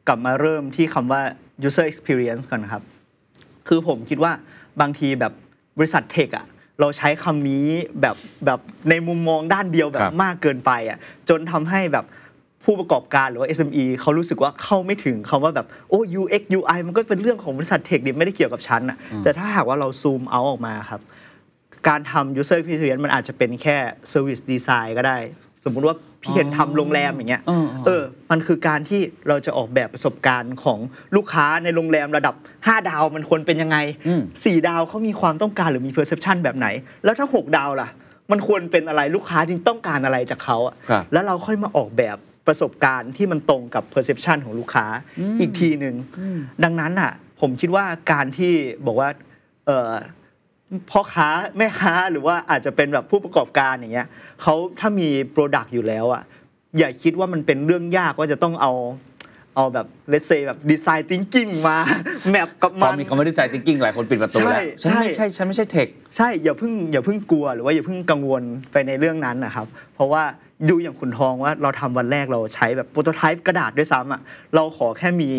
[0.08, 1.22] กลับมาเริ่มที่คำว่า
[1.66, 2.82] user experience ก่อนครับ
[3.68, 4.32] คือผมคิดว่า
[4.80, 5.32] บางทีแบบ
[5.78, 6.46] บริษัทเทคอะ
[6.80, 7.66] เราใช้คำนี้
[8.00, 12.04] แบบแบบในมุมมองด้านเดียวแบครับบมากเกินไปอะจนทำให้แบบ
[12.64, 21.00] ผู้ประกอบการหรือว่า SME เขารู้สึกว่าเข้าไม่ถึงคำว่าแบบโอ้ UX UI มันก็เป็นเรื่องของบริษัทเทคดิไม่ได้เกี่ยวกับฉันอะแต่ถ้าหากว่าเราซูมเอาออกมาครับ
[21.88, 23.76] การทำ user experience มันอาจจะเป็นแค่
[24.12, 25.18] service design ก็ได้
[25.64, 30.78] สมมุติว่า พี่เคนทำโรงแรมอย่างเงี้ยเออเออเออ มันคือการที่เราจะออกแบบประสบการณ์ของ
[31.16, 33.78] ลูกค้าในโรงแรมระดับ 5 ดาวมันควรเป็นยังไง
[34.08, 36.66] อืม4ดาวเขามีความต้องการหรือมี perception แบบไหน
[37.04, 37.88] แล้วถ้า 6 ดาวล่ะ
[38.30, 44.86] มันควรเป็นอะไรลูกค้าจริงต้องการอะไรจากเขาอะครับแล้วเราค่อยมาออกแบบประสบการณ์ที่มันตรงกับ perception ของลูกค้า
[45.40, 45.94] อีกทีหนึ่ง
[46.64, 48.52] ดังนั้นอะ ผมคิดว่าการที่
[48.86, 49.08] บอกว่า
[49.66, 49.90] เออ
[50.90, 51.28] พ่อค้า
[51.58, 54.08] แม่ค้าหรือว่าอาจจะเป็นแบบผู้ประกอบการอย่างเงี้ย
[54.42, 56.22] เขาถ้ามี product อยู่แล้วอะ
[56.78, 58.72] อย่าคิดว่ามันเป็นเรื่องยากว่าจะต้องเอา
[59.56, 61.76] เอาแบบ let's say แบบดีไซน์ thinking มา
[62.30, 70.22] map กับพอมันมีคำว่าดีไซน์ thinking หลายคนปิดประตูแล้วใช่ฉันไม่ใช่ใช่ฉันไม่ใช่ tech ใช่อย่าเพิ่งอย่าเพิ่งกลัวหรือว่าอย่าเพิ่งกังวลไปในเรื่องนั้นนะครับ เพราะว่า
[70.68, 74.20] ดูอย่างขุนทองว่าเราทำวันแรกเราใช้แบบ prototype กระดาษด้วยซ้ำอะ
[74.54, 75.30] เราขอแค่มี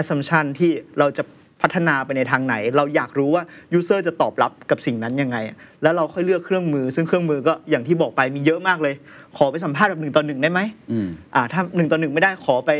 [0.00, 1.22] assumption ที่เราจะ
[1.62, 3.44] พัฒนาไปในทางไหน เราอยากรู้ว่า
[3.78, 5.36] user จะตอบรับกับสิ่งนั้นยังไง
[5.82, 8.94] แล้วเราค่อยเลือกเครื่องมือ ซึ่งเครื่องมือก็อย่างที่บอกไปมีเยอะมากเลย
[9.36, 10.60] ขอไปสัมภาษณ์แบบหนึ่งต่อหนึ่งได้ไหม
[10.92, 12.70] อืมอ่าถ้าหนึ่งต่อหนึ่งไม่ได้ขอไป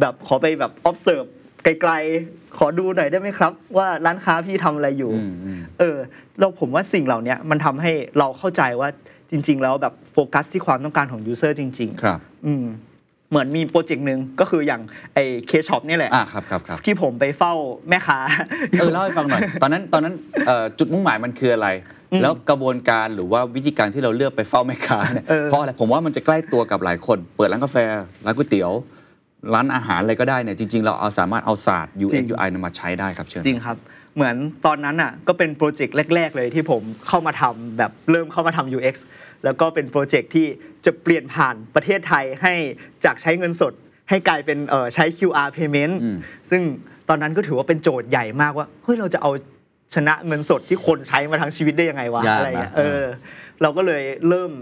[0.00, 1.26] แบบขอไปแบบ observe
[1.64, 5.96] ไกลๆ ขอดูหน่อยได้ไหมครับ ว่าร้านค้าพี่ทำอะไรอยู่อืมอืมเออ
[6.38, 8.88] เราผมว่าสิ่งเหล่านี้มันทำให้เราเข้าใจว่า
[9.30, 12.64] จริง ๆ แล้วแบบโฟกัสที่ความต้องการของยูเซอร์จริงครับๆอืม
[13.32, 14.82] เหมือนมีโปรเจกต์หนึ่งก็คืออย่าง
[15.14, 17.52] ไอ้เคช็อปนี่ยแหละอ่าครับครับครับที่ผมไปเฝ้า
[17.88, 18.18] แม่ค้า
[18.78, 20.14] เออเล่าให้ฟังหน่อยตอนนั้นตอนนั้น
[20.46, 21.68] เอ่อจุดมุ่งหมายมันคืออะไร
[22.12, 27.76] อืมแล้วกระบวนการหรือว่าวิธีการที่เราเลือกไปเฝ้าแม่ค้าเนี่ยเออเพราะอะไรผมว่ามันจะใกล้ตัวกับหลายคน เปิดร้านกาแฟ
[28.24, 28.72] ร้านก๋วยเตี๋ยว
[29.54, 33.76] ร้านอาหารอะไรก็ได้เนี่ยจริง ๆ เราเอาสามารถเอาศาสตร์จริ UX ง UI นำมาใช้ได้ครับเชิญจริงครับ
[34.16, 38.94] เหมือนตอนนั้นอะก็เป็นโปรเจกต์แรก ๆ เลยที่ผมเข้ามาทำแบบเริ่มเข้ามาทำ UX
[39.44, 40.46] แล้วก็เป็นโปรเจกต์ที่
[40.84, 42.54] จะเปลี่ยนผ่านประเทศไทยให้
[43.04, 43.72] จากใช้เงินสด
[44.08, 46.16] ให้กลายเป็นเอ่อใช้ QR payment อืม
[46.50, 46.62] ซึ่ง
[47.08, 49.30] ตอนนั้นก็ถือว่าเป็นโจทย์ใหญ่มากว่าเฮ้ยเราจะเอา
[49.94, 53.02] ชนะเงินสดที่คนใช้มาทั้งชีวิตได้ยังไงวะยากนะอะไรเงี้ยเออ
[53.62, 54.52] เราก็เลยเริ่ม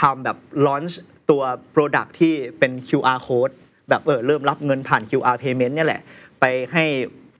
[0.00, 0.94] ทำแบบ launch
[1.30, 1.42] ตัว
[1.74, 3.54] Product ที่เป็น QR code
[3.88, 6.02] แบบเออเริ่มรับเงินผ่าน QR payment เนี่ยแหละ
[6.40, 6.84] ไปให้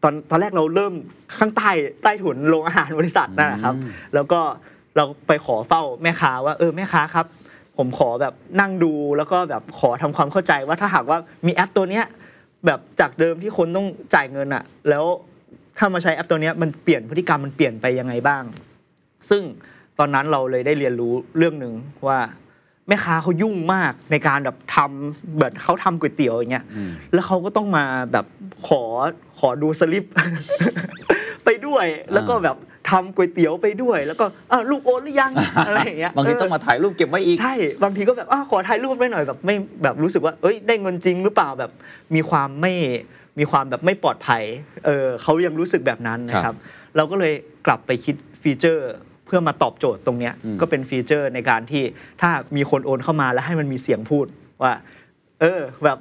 [0.03, 0.93] ตอนตอนแรกเราเริ่ม
[1.39, 1.71] ข้างใต้
[2.03, 3.75] ใต้ถุนโรงอาหารบริษัทนั่นแหละครับ
[4.15, 4.41] แล้วก็
[4.97, 7.27] เราไปขอเฝ้าแม่ค้าว่าเออแม่ค้าครับ
[7.77, 12.05] ผมขอแบบนั่งดูแล้วก็แบบขอทำความเข้าใจว่าถ้าหากว่ามีแอปตัวเนี้ย
[12.67, 15.05] แบบจากเดิมที่คนต้องจ่ายเงินอะแล้ว
[15.79, 18.43] ถ้ามาใช้แอปตัวเนี้ยมันเปลี่ยนพฤติกรรมมันเปลี่ยนไปยังไงบ้าง
[19.31, 19.43] ซึ่ง
[19.99, 21.75] ตอนนั้นเราเลยได้เรียนรู้เรื่องหนึ่ง
[22.07, 22.19] ว่า
[22.89, 28.27] แม่ค้าเขายุ่งมากในการแบบทำแบบเขาทำก๋วยเตี๋ยวอย่างเงี้ยอืมแล้วเขาก็ต้องมาแบบ
[28.69, 28.83] ขอ
[29.39, 30.05] ขอดูสลิป
[31.45, 32.57] ไปด้วยแล้วก็แบบ
[32.91, 35.33] ทำก๋วยเตี๋ยวไปด้วย แล้วก็อ้าวลูกโอนหรือยัง
[35.69, 41.71] อะไรอย่างเงี้ยบางทีเต้องมาถ่ายรูปเก็บไว้อีก ใช่ บางทีก็แบบอ้าวขอถ่ายรูปไว้หน่อยแบบไม่แบบรู้สึกว่าเอ้ยได้เงินจริงหรือเปล่าแบบ
[42.15, 42.73] มีความไม่
[43.39, 44.43] มีความแบบไม่ปลอดภัย
[44.87, 46.59] เออเขายังรู้สึกแบบนั้นนะคครัรับบ
[46.97, 47.33] เราก็เลย
[47.67, 48.91] กลับไปคิดฟีเจอร์
[49.27, 51.83] เพื่อมาตอบโจทย์ตรงเนี้ยอืมก็เป็นฟีเจอร์ในการที่
[52.21, 54.27] ถ้ามีคนโอนเข้ามาแล้วให้มันมีเสียงพูด
[54.63, 54.73] ว่า
[55.41, 55.99] เออ แบบ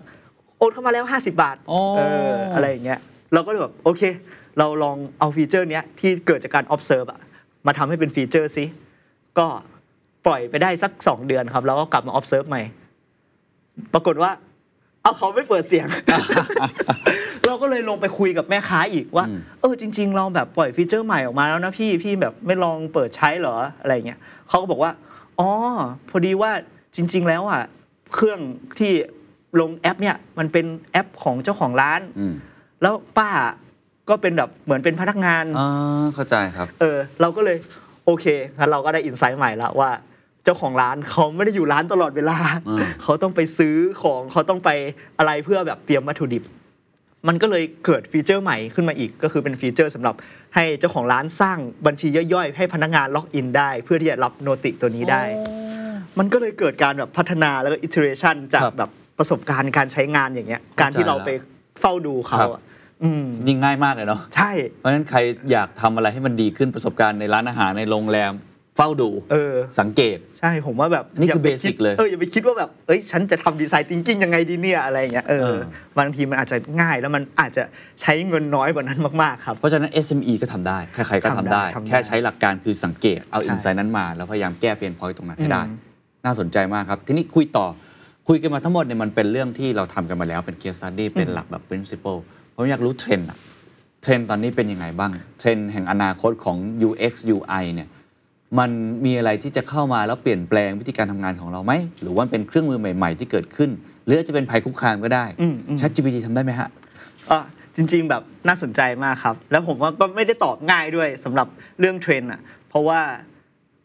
[0.58, 3.00] โอนเข้ามาแล้ว 50 บาทอ๋อเอออะไรอย่างเงี้ย
[3.34, 4.02] เราก็เลยแบบโอเค
[4.60, 7.20] เราลองเอาฟีเจอร์เนี้ยที่เกิดจากการ observe อะ
[7.66, 8.66] มาทำให้เป็นฟีเจอร์ซิ
[9.38, 9.48] ก็
[10.26, 12.62] ปล่อยไปได้สัก 2 เดือนครับ แล้วก็กลับมา observe ใหม่
[13.94, 14.32] ปรากฏว่า
[15.02, 15.88] เอาเขาไม่เปิดเสียง
[17.46, 24.92] เราก็เลยลงไปคุยกับแม่ค้าอีกว่าอืมเออจริง ๆ เราแบบปล่อยฟีเจอร์ใหม่ออกมาแล้วนะพี่พี่แบบไม่ลองเปิดใช้เหรออะไรเงี้ยเขาก็บอกว่า
[25.40, 25.50] อ๋อ
[26.10, 26.52] พอดีว่า
[26.96, 27.62] จริง ๆ แล้วอะ
[28.14, 28.40] เครื่อง
[28.80, 28.92] ที่
[29.60, 32.34] ลงแอปเนี่ยมันเป็นแอปของเจ้าของร้านอืม
[32.82, 33.30] แล้วป้า
[34.10, 37.58] ก็เป็นแบบเหมือนเป็นพนักงานอ่าเข้าใจครับ เออ เราก็เลย
[38.06, 38.26] โอเค
[38.58, 39.92] งั้นเราก็ได้อินไซต์ใหม่แล้วว่า
[40.44, 42.38] เจ้าของร้านเขาไม่ได้อยู่ร้านตลอดเวลา
[42.70, 44.70] อืม เขาต้องไปซื้อของเขาต้องไป
[45.18, 46.44] อะไรเพื่อแบบเตรียมวัตถุดิบ
[47.28, 50.16] มันก็เลยเกิดฟีเจอร์ใหม่ขึ้นมาอีก ก็คือเป็นฟีเจอร์สำหรับ
[50.56, 55.24] ให้เจ้าของร้านสร้างบัญชีย่อยๆ ให้พนักงานล็อกอินได้ เพื่อที่จะรับ noti ตัวนี้ได้
[56.20, 61.30] มันก็เลยเกิดการแบบพัฒนาแล้วก็ iteration จากครับแบบประสบการณ์การใช้งานอย่างเงี้ย การที่เราไป
[61.80, 62.69] เฝ้าดูเขาครับอะอืม
[63.48, 65.20] ยิ่งง่ายมากเลยเนาะใช่ เพราะฉะนั้นใคร
[65.52, 68.34] อยากทำอะไรให้มันดีขึ้นประสบการณ์ในร้านอาหารในโรงแรม
[68.78, 75.62] เฝ้าดูเออสังเกต ใช่ผมว่าแบบนี่คืออย่าไป basic ดเลยเอออย่าไปคิดว่าแบบเอ้ยฉันจะทำดีไซน์ thinking ยังไงดีเนี่ยอะไรอย่างเงี้ยเออเออ
[76.00, 77.64] บางทีมันอาจจะง่ายแล้วมันอาจจะ
[78.02, 85.78] ใช้เงินน้อยกว่านั้นมาก ๆ ครับ เพราะฉะนั้น SME ก็ทำได้ ใครๆก็ทำได้ทำได้ แค่ใช้หลักการคือสังเกตเอาใช่ insight นั้นมา แล้วพยายามแก้ pain point ตรงนั้นให้ได้อืม
[86.26, 87.68] น่าสนใจมากครับทีนี้คุยต่อ
[88.28, 92.20] คุยกันมาทั้งหมดเนี่ยมันเป็นเรื่องที่เราทำกันมาแล้วเป็น case study เป็นหลักแบบ principle
[92.62, 93.38] ผมอยากรู้เทรนด์อะ
[94.02, 97.90] เทรนด์ตอนนี้เป็นยังไงบ้าง เทรนด์แห่งอนาคตของ UX UI เนี่ย
[98.60, 98.70] มัน
[99.06, 103.70] มีอะไรที่จะเข้ามาแล้วเปลี่ยนแปลงวิธีการทำงานของเราไหม หรือว่าเป็นเครื่องมือใหม่ ๆ ที่เกิดขึ้น
[104.06, 106.70] หรืออาจจะเป็นภัยคุกคามก็ได้อืมอืม ChatGPT ทำได้ไหมฮะ
[107.32, 107.42] อะ
[107.76, 111.48] จริง ๆ แบบน่าสนใจมากครับ แล้วผมว่าก็ไม่ได้ตอบง่ายด้วยสำหรับ
[111.80, 113.00] เรื่องเทรนด์อะเพราะว่า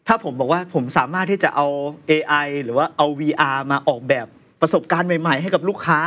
[0.07, 1.67] ถ้าผมบอกว่าผมสามารถที่จะเอา
[2.09, 4.27] AI หรือว่าเอา VR มาออกแบบ
[4.61, 5.99] ประสบการณ์ใหม่ ๆ ให้กับลูกค้า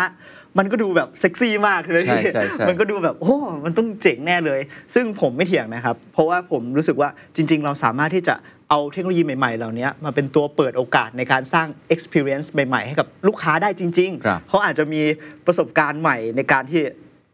[0.58, 4.60] มันก็ดูแบบเซ็กซี่มากเลยใช่ใช่ใช่ มันก็ดูแบบโอ้มันต้องเจ๋งแน่เลย
[4.94, 8.34] ซึ่งผมไม่เถียงนะครับ เพราะว่าผมรู้สึกว่าจริง ๆ เราสามารถที่จะ
[8.70, 15.02] เอาเทคโนโลยีใหม่ๆ เหล่านี้มาเป็นตัวเปิดโอกาสในการสร้าง experience ใหม่ ๆ ให้กับลูกค้าได้จริง ครับ ๆ เขาอาจจะมี
[15.46, 16.82] ประสบการณ์ใหม่ในการที่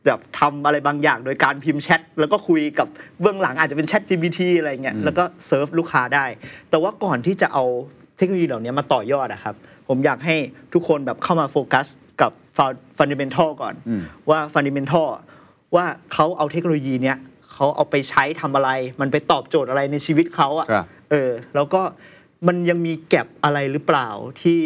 [0.06, 2.88] แบบทำอะไรบางอย่าง โดยการพิมพ์แชทแล้วก็คุยกับ
[3.20, 6.26] เบื้องหลังอาจจะเป็นแชท GPT อะไรเงี้ยอืมแล้วก็เซิร์ฟลูกค้าได้
[6.70, 7.64] แต่ว่าก่อนที่จะเอา
[8.16, 9.54] เทคโนโลยีเหล่านี้มาต่อยอดอะครับ
[9.88, 10.36] ผมอยากให้
[10.74, 12.03] ทุกคนแบบเข้ามาโฟกัสกับ
[12.98, 15.08] fundamental ก่อนอืมว่า fundamental
[15.74, 17.18] ว่าเขาเอาเทคโนโลยีเนี้ย
[17.52, 21.82] เขาเอาไปใช้ทำอะไร มันไปตอบโจทย์อะไรในชีวิตเขาอะครับเออ แล้วก็
[22.46, 24.08] มันยังมีแก็บอะไรหรือเปล่า
[24.42, 24.60] ที่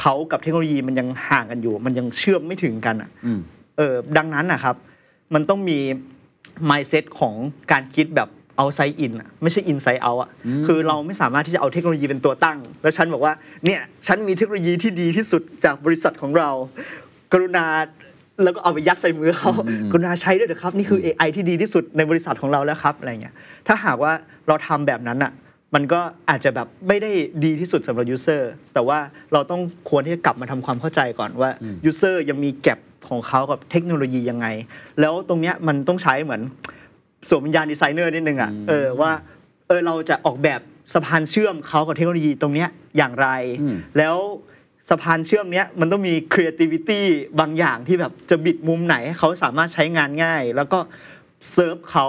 [0.00, 3.40] เขากับเทคโนโลยีมันยังห่างกันอยู่ มันยังเชื่อมไม่ถึงกันอะอืม
[3.76, 4.76] เออดังนั้นนะครับ
[5.34, 5.78] มันต้องมี
[6.70, 7.34] mindset ของ
[7.72, 8.28] การคิดแบบ
[8.60, 10.30] outside in อะไม่ใช่ inside out อะ
[10.66, 13.32] คือเราไม่สามารถที่จะเอาเทคโนโลยีเป็นตัวตั้ง แล้วฉันบอกว่า
[13.66, 16.50] เนี่ยฉันมีเทคโนโลยีที่ดีที่สุดจากบริษัทของเรา
[17.32, 17.66] กรุณา
[18.44, 19.52] แล้วก็เอาไปยัดใส่มือเขา
[19.92, 23.34] กรุณาใช้ด้วยเถอะครับ นี่คือ AI ที่ดีที่สุดในบริษัทของเราแล้วครับอะไรเงี้ย
[23.66, 24.12] ถ้าหากว่า
[24.48, 25.32] เราทำแบบนั้นอะ
[25.74, 26.00] มันก็
[26.30, 27.10] อาจจะแบบไม่ได้
[27.44, 28.42] ดีที่สุดสำหรับ user
[28.74, 28.98] แต่ว่า
[29.32, 29.60] เราต้อง
[29.90, 31.50] ควรที่จะกลับมาทำความเข้าใจก่อนว่า
[31.90, 34.46] user ยังมีแกลบของเขากับเทคโนโลยียังไง
[35.00, 36.42] แล้วตรงเนี้ยมันต้องใช้เหมือน
[37.28, 39.12] สวมวิญญาณดีไซเนอร์นิดนึงอะเออว่า
[39.66, 40.60] เออเราจะออกแบบ
[40.94, 43.28] สะพานเชื่อมเขากับเทคโนโลยีตรงเนี้ยอย่างไร
[43.60, 44.16] อืมแล้ว
[44.90, 47.00] สะพานเชื่อมเนี้ยมันต้องมี creativity
[47.40, 50.78] บางอย่างที่แบบจะบิดมุมไหนให้เขาสามารถใช้งานง่าย แล้วก็
[51.52, 52.06] เซิร์ฟเขา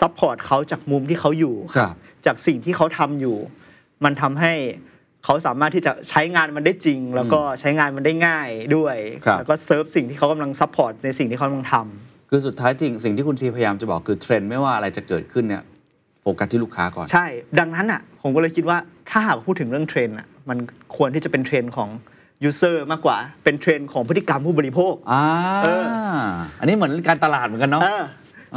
[0.00, 1.94] support เขาจากมุมที่เขาอยู่ครับ
[2.26, 3.36] จากสิ่งที่เขาทำอยู่
[4.04, 4.52] มันทำให้
[5.24, 8.96] เขาสามารถที่จะใช้งานมันได้จริง แล้วก็ใช้งานมันได้ง่ายด้วย
[9.26, 15.62] ครับแล้วก็เซิร์ฟสิ่งที่เขากำลัง support ในสิ่งที่เขากำลังทำ คือสุดท้ายจริงสิ่งที่คุณทีพยายามจะบอกคือเทรนด์ไม่ว่าอะไรจะเกิดขึ้นเนี่ย
[16.20, 17.26] โฟกัสที่ลูกค้าก่อน ใช่
[17.58, 18.78] ดังนั้นอะผมก็เลยคิดว่า
[19.10, 20.58] ถ้าหากพูดถึงเรื่องเทรนด์อะมัน
[20.96, 21.88] ควรที่จะเป็นเทรนด์ของ
[22.44, 25.24] user มากกว่าเป็นเทรนด์ของพฤติกรรมผู้บริโภคอ่า
[25.64, 25.84] เออ
[26.60, 28.02] อันนี้เหมือนการตลาดเหมือนกันเนาะเออ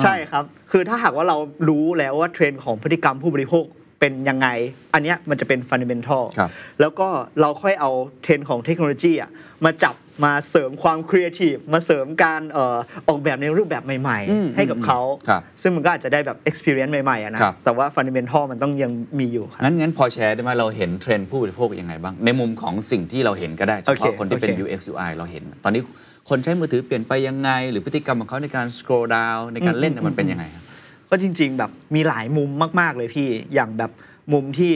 [0.02, 1.38] ใช่ครับ คือถ้าหากว่าเรา
[1.70, 3.64] รู้แล้วว่าเทรนด์ของพฤติกรรมผู้บริโภค
[4.00, 4.48] เป็นยังไง
[4.94, 6.50] อันเนี้ยมันจะเป็น fundamental ครับ
[6.82, 7.08] แล้วก็
[7.42, 7.92] เราค่อยเอา
[8.22, 9.30] เทรนด์ของเทคโนโลยีอะ
[9.66, 9.96] มาจับ
[10.26, 25.82] มาเสริมความครีเอทีฟมาเสริมการเอ่อออกแบบในรูปแบบใหม่อืมๆ ให้กับเขา ครับซึ่งมันก็อาจจะได้แบบ experience ใหม่ๆอะนะครับ แต่ว่า fundamental มันต้องยังมีอยู่ครับ งั้นงั้นพอแชร์ได้ไหมเราเห็นเทรนด์ผู้บริโภคยังไงบ้าง ในมุมของสิ่งที่เราเห็นก็ได้โอเคพาะคนที่เป็น โอเค UX UI เราเห็น ตอนนี้
[26.30, 30.64] คนใช้มือถือเปลี่ยนไปยังไง หรือพฤติกรรมของเขาในการ scroll down ในการเล่นเนี่ยมันเป็นยังไงครับ
[31.10, 32.50] ก็จริงๆแบบมีหลายมุม
[32.80, 33.92] มาก ๆ เลยพี่อย่างแบบ
[34.34, 34.74] มุมที่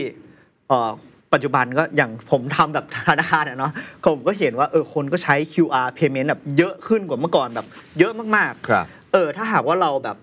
[0.68, 0.92] เอ่อ
[1.32, 3.72] ปัจจุบันก็อย่างผมทำแบบธนาคารอะเนาะ
[4.06, 7.66] ผมก็เห็นว่าเออคนก็ใช้ QR payment แบบเยอะขึ้นกว่าเมื่อก่อนแบบ
[7.98, 10.16] เยอะมากครับๆเออถ้าหากว่าเราแบบ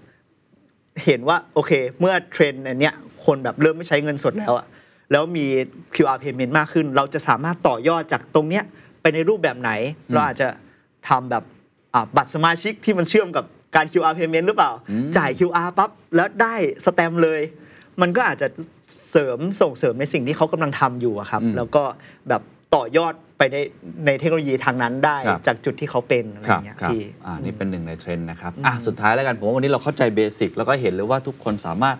[1.05, 2.95] เห็นว่าโอเค เมื่อเทรนด์อันเนี้ย
[3.25, 4.65] คนแบบเริ่มไม่ใช้เงินสดแล้วอะ
[5.11, 5.45] แล้วมี
[5.95, 8.63] QR payment มากขึ้น เราจะสามารถต่อยอดจากตรงเนี้ย
[9.01, 9.71] ไปในรูปแบบไหน
[10.11, 10.47] เราอาจจะ
[11.09, 11.43] ทำแบบ
[11.93, 13.45] อ่าบัตรสมาชิกที่มันเชื่อมกับ
[13.75, 17.41] การ QR payment หรือเปล่าอืมจ่าย QR ปั๊บแล้วได้สแตมป์เลย
[18.01, 18.47] มันก็อาจจะ
[19.11, 21.83] เสริมส่งเสริมในสิ่งที่เขากำลังทำอยู่อะครับอืมแล้วก็
[22.29, 22.41] แบบ
[22.75, 23.57] ต่อยอดไปใน
[24.05, 31.97] ในเทคโนโลยีทางนั้นได้ครับจากจุดที่เขาเป็นอะไรครับเงี้ยครับพี่อ่านี่เป็นหนึ่งในเทรนด์นะครับอะสุดท้ายแล้วกันผมว่าวันนี้เราเข้าใจเบสิกแล้วก็เห็นเลยว่าทุกคนสามารถ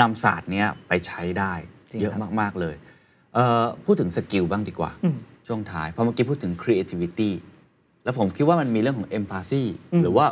[0.00, 1.52] นำศาสตร์เนี้ยไปใช้ได้
[1.90, 2.74] จริงเยอะครับมากๆเลย
[3.34, 7.30] เอ่อพูดถึงสกิลบ้างดีกว่าอืมช่วงท้ายเพราะเมื่อกี้พูดถึง creativity
[8.04, 10.26] แล้วผมคิดว่ามันมีเรื่องของ empathy อืมหรือว่า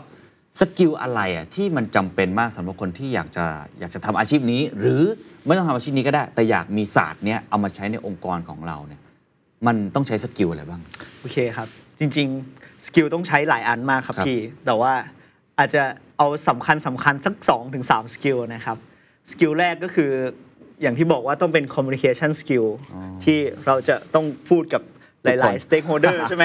[0.61, 3.47] สกิลอะไรอะที่มันจำเป็นมากสำหรับคนที่อยากจะ
[3.81, 5.03] อยากจะทำอาชีพนี้ หรือ
[5.47, 9.01] ไม่ต้องทำอาชีพนี้ก็ได้ แต่อยากมีศาสตร์เนี้ยเอามาใช้ในองค์กรของเราเนี่ย
[9.67, 10.81] มันต้องใช้สกิลอะไรบ้าง
[11.21, 14.93] โอเคครับ จริงๆ สกิลต้องใช้หลายอันมากครับครับพี่ แต่ว่า
[15.59, 15.83] อาจจะ
[16.19, 17.85] เอาสำคัญสำคัญสัก2-3ถึง
[18.15, 18.77] สกิลนะครับ
[19.31, 20.11] สกิลแรกก็คือ
[20.83, 22.67] อย่างที่บอกว่าต้องเป็น communication skill
[23.25, 24.83] ที่เราจะต้องพูดกับ
[25.25, 26.45] ทุกคนหลายๆ stakeholder ใช่ไหม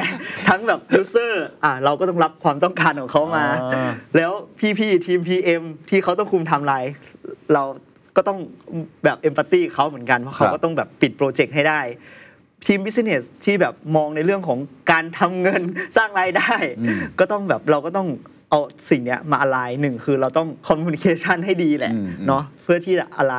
[0.49, 4.31] ทั้งแบบ user อะเราก็ต้องรับความต้องการของเขามาอ่าแล้ว
[4.79, 6.83] พี่ๆทีม PM ที่เขาต้องคุมไทำลาย
[7.53, 7.63] เรา
[8.15, 8.39] ก็ต้อง
[9.03, 11.81] แบบ empathy เขาเหมือนกัน เพราะเขาก็ต้องแบบปิดโปรเจกต์ให้ได้
[12.65, 14.59] ทีม business ที่แบบมองในเรื่องของ
[14.91, 15.61] การทำเงิน
[15.97, 18.07] สร้างรายได้อืมก็ต้องแบบเราก็ต้อง
[18.49, 18.59] เอา
[18.89, 23.35] สิ่งเนี้ยมาอะไรหนึ่งคือเราต้อง communication ให้ดีแหละอืมเนาะเพื่อที่จะอะไร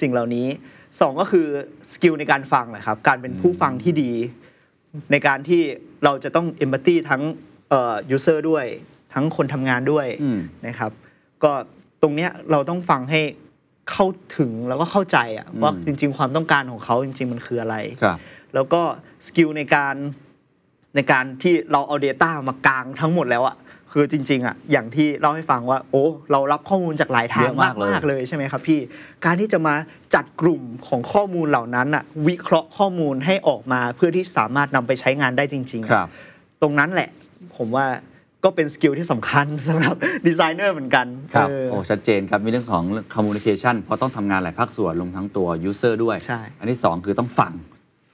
[0.00, 0.46] สิ่งเหล่านี้
[1.00, 1.46] สองก็คือ
[1.92, 4.12] สกิลในการฟังแหละครับ การเป็นผู้ฟังที่ดี
[5.10, 5.62] ในการที่
[6.04, 7.22] เราจะต้อง empathy ทั้ง
[7.70, 8.64] เอ่อ user ด้วย
[9.14, 10.92] ทั้งคนทำงานด้วยอืมนะครับ
[11.42, 11.52] ก็
[12.02, 13.20] ตรงเนี้ยเราต้องฟังให้
[13.90, 14.06] เข้า
[14.38, 18.18] ถึงแล้วก็เข้าใจอะว่าจริง ๆ ความต้องการของเขาจริง ๆ มันคืออะไรครับ
[18.54, 18.80] แล้วก็
[19.26, 19.94] สกิลในการ
[20.94, 23.56] ในการที่เราเอา Data มากางทั้งหมดแล้วอะ
[23.92, 28.80] คือจริงๆอะอย่างที่เล่าให้ฟังว่า โอ้เรารับข้อมูลจากหลายทาเยงอะมากเลยมากๆเลยใช่ไหมครับพี่
[29.24, 29.74] การที่จะมา
[30.14, 36.08] จัดกลุ่มของข้อมูลเหล่านั้นอะวิเคราะห์ข้อมูลให้ออกมาเพื่อที่สามารถนำไปใช้งานได้จริงๆอะครับ
[36.62, 37.08] ตรงนั้นแหละ
[37.56, 37.86] ผมว่า
[38.44, 39.94] ก็เป็นสกิลที่สำคัญสำหรับ
[40.26, 42.84] ดีไซเนอร์เหมือนกันครับเออโอ้ชัดเจนครับมีเรื่องของ
[43.14, 47.52] communication เพราะต้องทำงานหลายภาคส่วนรวมทั้งตัว user ด้วยใช่อันที่ 2 คือต้องฟัง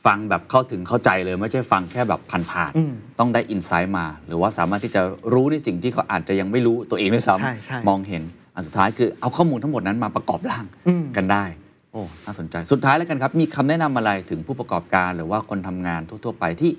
[0.07, 5.03] ฟังแบบเข้าถึงเข้าใจเลย ไม่ใช่ฟังแค่แบบผ่านอืมๆต้องได้ insight มา หรือว่าสามารถที่จะ
[5.35, 8.23] รู้ในสิ่งที่เขาอาจจะยังไม่รู้ตัวเองด้วยซ้ำใช่ใช่มองเห็น
[8.55, 11.45] อันสุดท้ายคือเอาข้อมูลทั้งหมดนั้นมาประกอบร่างอืมกันได้
[11.93, 16.71] โอ้น่าสนใจสุดท้ายแล้วกันครับ มีคำแนะนำอะไรถึงผู้ประกอบการ หรือว่าคนทำงานทั่ว ๆ ไปที่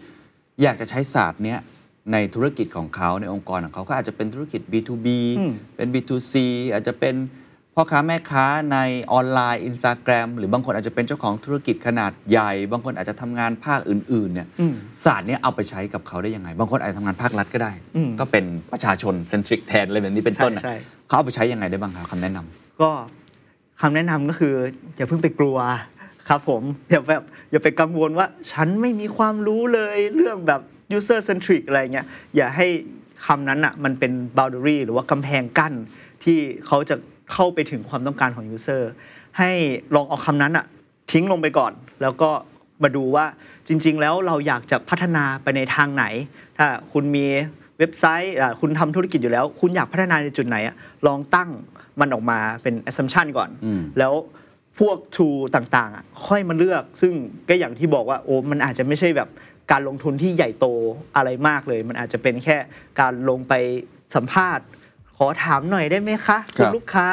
[0.62, 1.60] อยากจะใช้ศาสตร์เนี้ย
[2.12, 5.08] ในธุรกิจของเขาในองค์กรของเขาก็อาจจะเป็นธุรกิจ B2B
[5.40, 6.34] อืมเป็น B2C
[6.74, 7.16] อาจจะเป็น
[7.78, 8.78] พ่อค้าแม่ค้าใน
[9.14, 14.74] ออนไลน์ Instagram หรือบางคนอาจจะเป็นเจ้าของธุรกิจขนาดใหญ่ บางคนอาจจะทำงานภาคอื่นๆเนี่ยอืม
[15.06, 22.90] ศาสตร์เนี้ยเอาไปใช้กับเขาได้ยังไง บางคนอาจจะทำงานภาครัฐก็ได้อืมก็เป็นประชาชนเซนทริกแทนอะไรแบบนี้เป็นต้นน่ะใช่ใช่เขาเอาไปใช้ยังไงได้บ้างครับคำแนะนำก็
[23.82, 24.54] คำแนะนำก็คือ
[24.96, 25.58] อย่าเพิ่งไปกลัว
[26.30, 30.62] ครับผมอย่าแบบอย่าไปกังวลว่าฉันไม่มีความรู้เลยเรื่องแบบ
[30.98, 32.68] user centric อะไรเงี้ยอย่าให้
[33.26, 35.74] คำนั้นอะมันเป็น boundary หรือว่ากำแพงกั้น
[36.24, 36.96] ที่เขาจะ
[37.32, 38.84] เข้าไปถึงความต้องการของ user
[39.38, 39.52] ให้
[39.96, 40.66] ลองเอาคำนั้นอะ
[41.12, 42.30] ทิ้งลงไปก่อน แล้วก็
[42.84, 43.26] มาดูว่า
[43.68, 46.06] จริง ๆ แล้วเราอยากจะพัฒนาไปในทางไหน
[46.58, 47.26] ถ้าคุณมี
[47.80, 50.76] เว็บไซต์อะคุณทำธุรกิจอยู่แล้ว คุณอยากพัฒนาในจุดไหนอะ
[51.08, 51.50] ลองตั้ง
[52.00, 54.14] มันออกมาเป็น assumption ก่อนอืมแล้ว
[54.80, 57.14] พวก tool ต่างๆอะค่อยมาเลือก ซึ่ง
[57.50, 59.30] ก็อย่างที่บอกว่าโอ้มันอาจจะไม่ใช่แบบ
[59.72, 60.66] การลงทุนที่ใหญ่โต
[61.16, 62.58] อะไรมากเลย มันอาจจะเป็นแค่
[63.00, 63.54] การลงไป
[64.16, 64.66] สัมภาษณ์
[65.18, 67.10] ขอถามหน่อยได้ไหมคะครัคุณบลูกค้า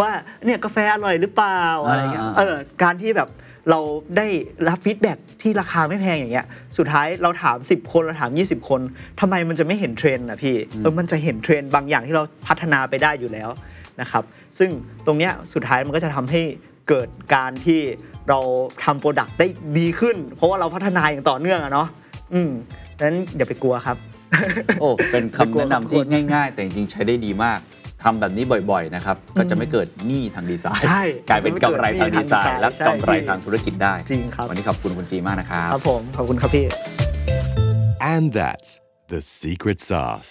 [0.00, 0.10] ว่า
[0.44, 3.28] เนี่ยกาแฟอร่อยหรือเปล่าอะไรเงี้ยอ่าเออการที่แบบ
[3.70, 3.80] เรา
[4.16, 4.26] ได้
[4.68, 6.46] รับ feedback ที่ราคาไม่แพงอย่างเงี้ย
[6.76, 8.80] สุดท้ายเราถาม 10 คนเราถาม 20 คน
[9.20, 13.50] ทำไมมันจะไม่เห็นเทรนด์นะพี่เออมันจะเห็นเทรนด์บางอย่างที่เราพัฒนาไปได้อยู่แล้ว
[14.00, 14.24] นะครับ
[14.58, 14.70] ซึ่ง
[15.06, 16.42] ตรงเนี้ยสุดท้ายมันก็จะทำให้
[16.88, 17.80] เกิดการที่
[18.28, 18.38] เรา
[18.84, 19.46] ทำโปรดักต์ได้
[19.78, 21.88] ดีขึ้น เพราะว่าเราพัฒนาอย่างต่อเนื่องอะเนาะ
[22.32, 22.50] อืม
[22.96, 23.96] ดังนั้นอย่าไปกลัวครับ
[24.80, 26.00] โอ้เป็นคำแนะนำที่
[26.32, 27.60] ง่ายๆ แต่จริงๆใช้ได้ดีมาก
[28.02, 36.66] ทำแบบนี้บ่อยๆนะครับ ก็จะไม่เกิดหนี้ทางดีไซน์ ใช่กลายเป็นกำไรทางดีไซน์ และใช่กำไรทางธุรกิจได้ จริงครับ วันนี้ขอบคุณคุณซีมากนะครับ ครับผม ขอบคุณครับพี่
[38.14, 38.70] And that's
[39.08, 40.30] the secret sauce.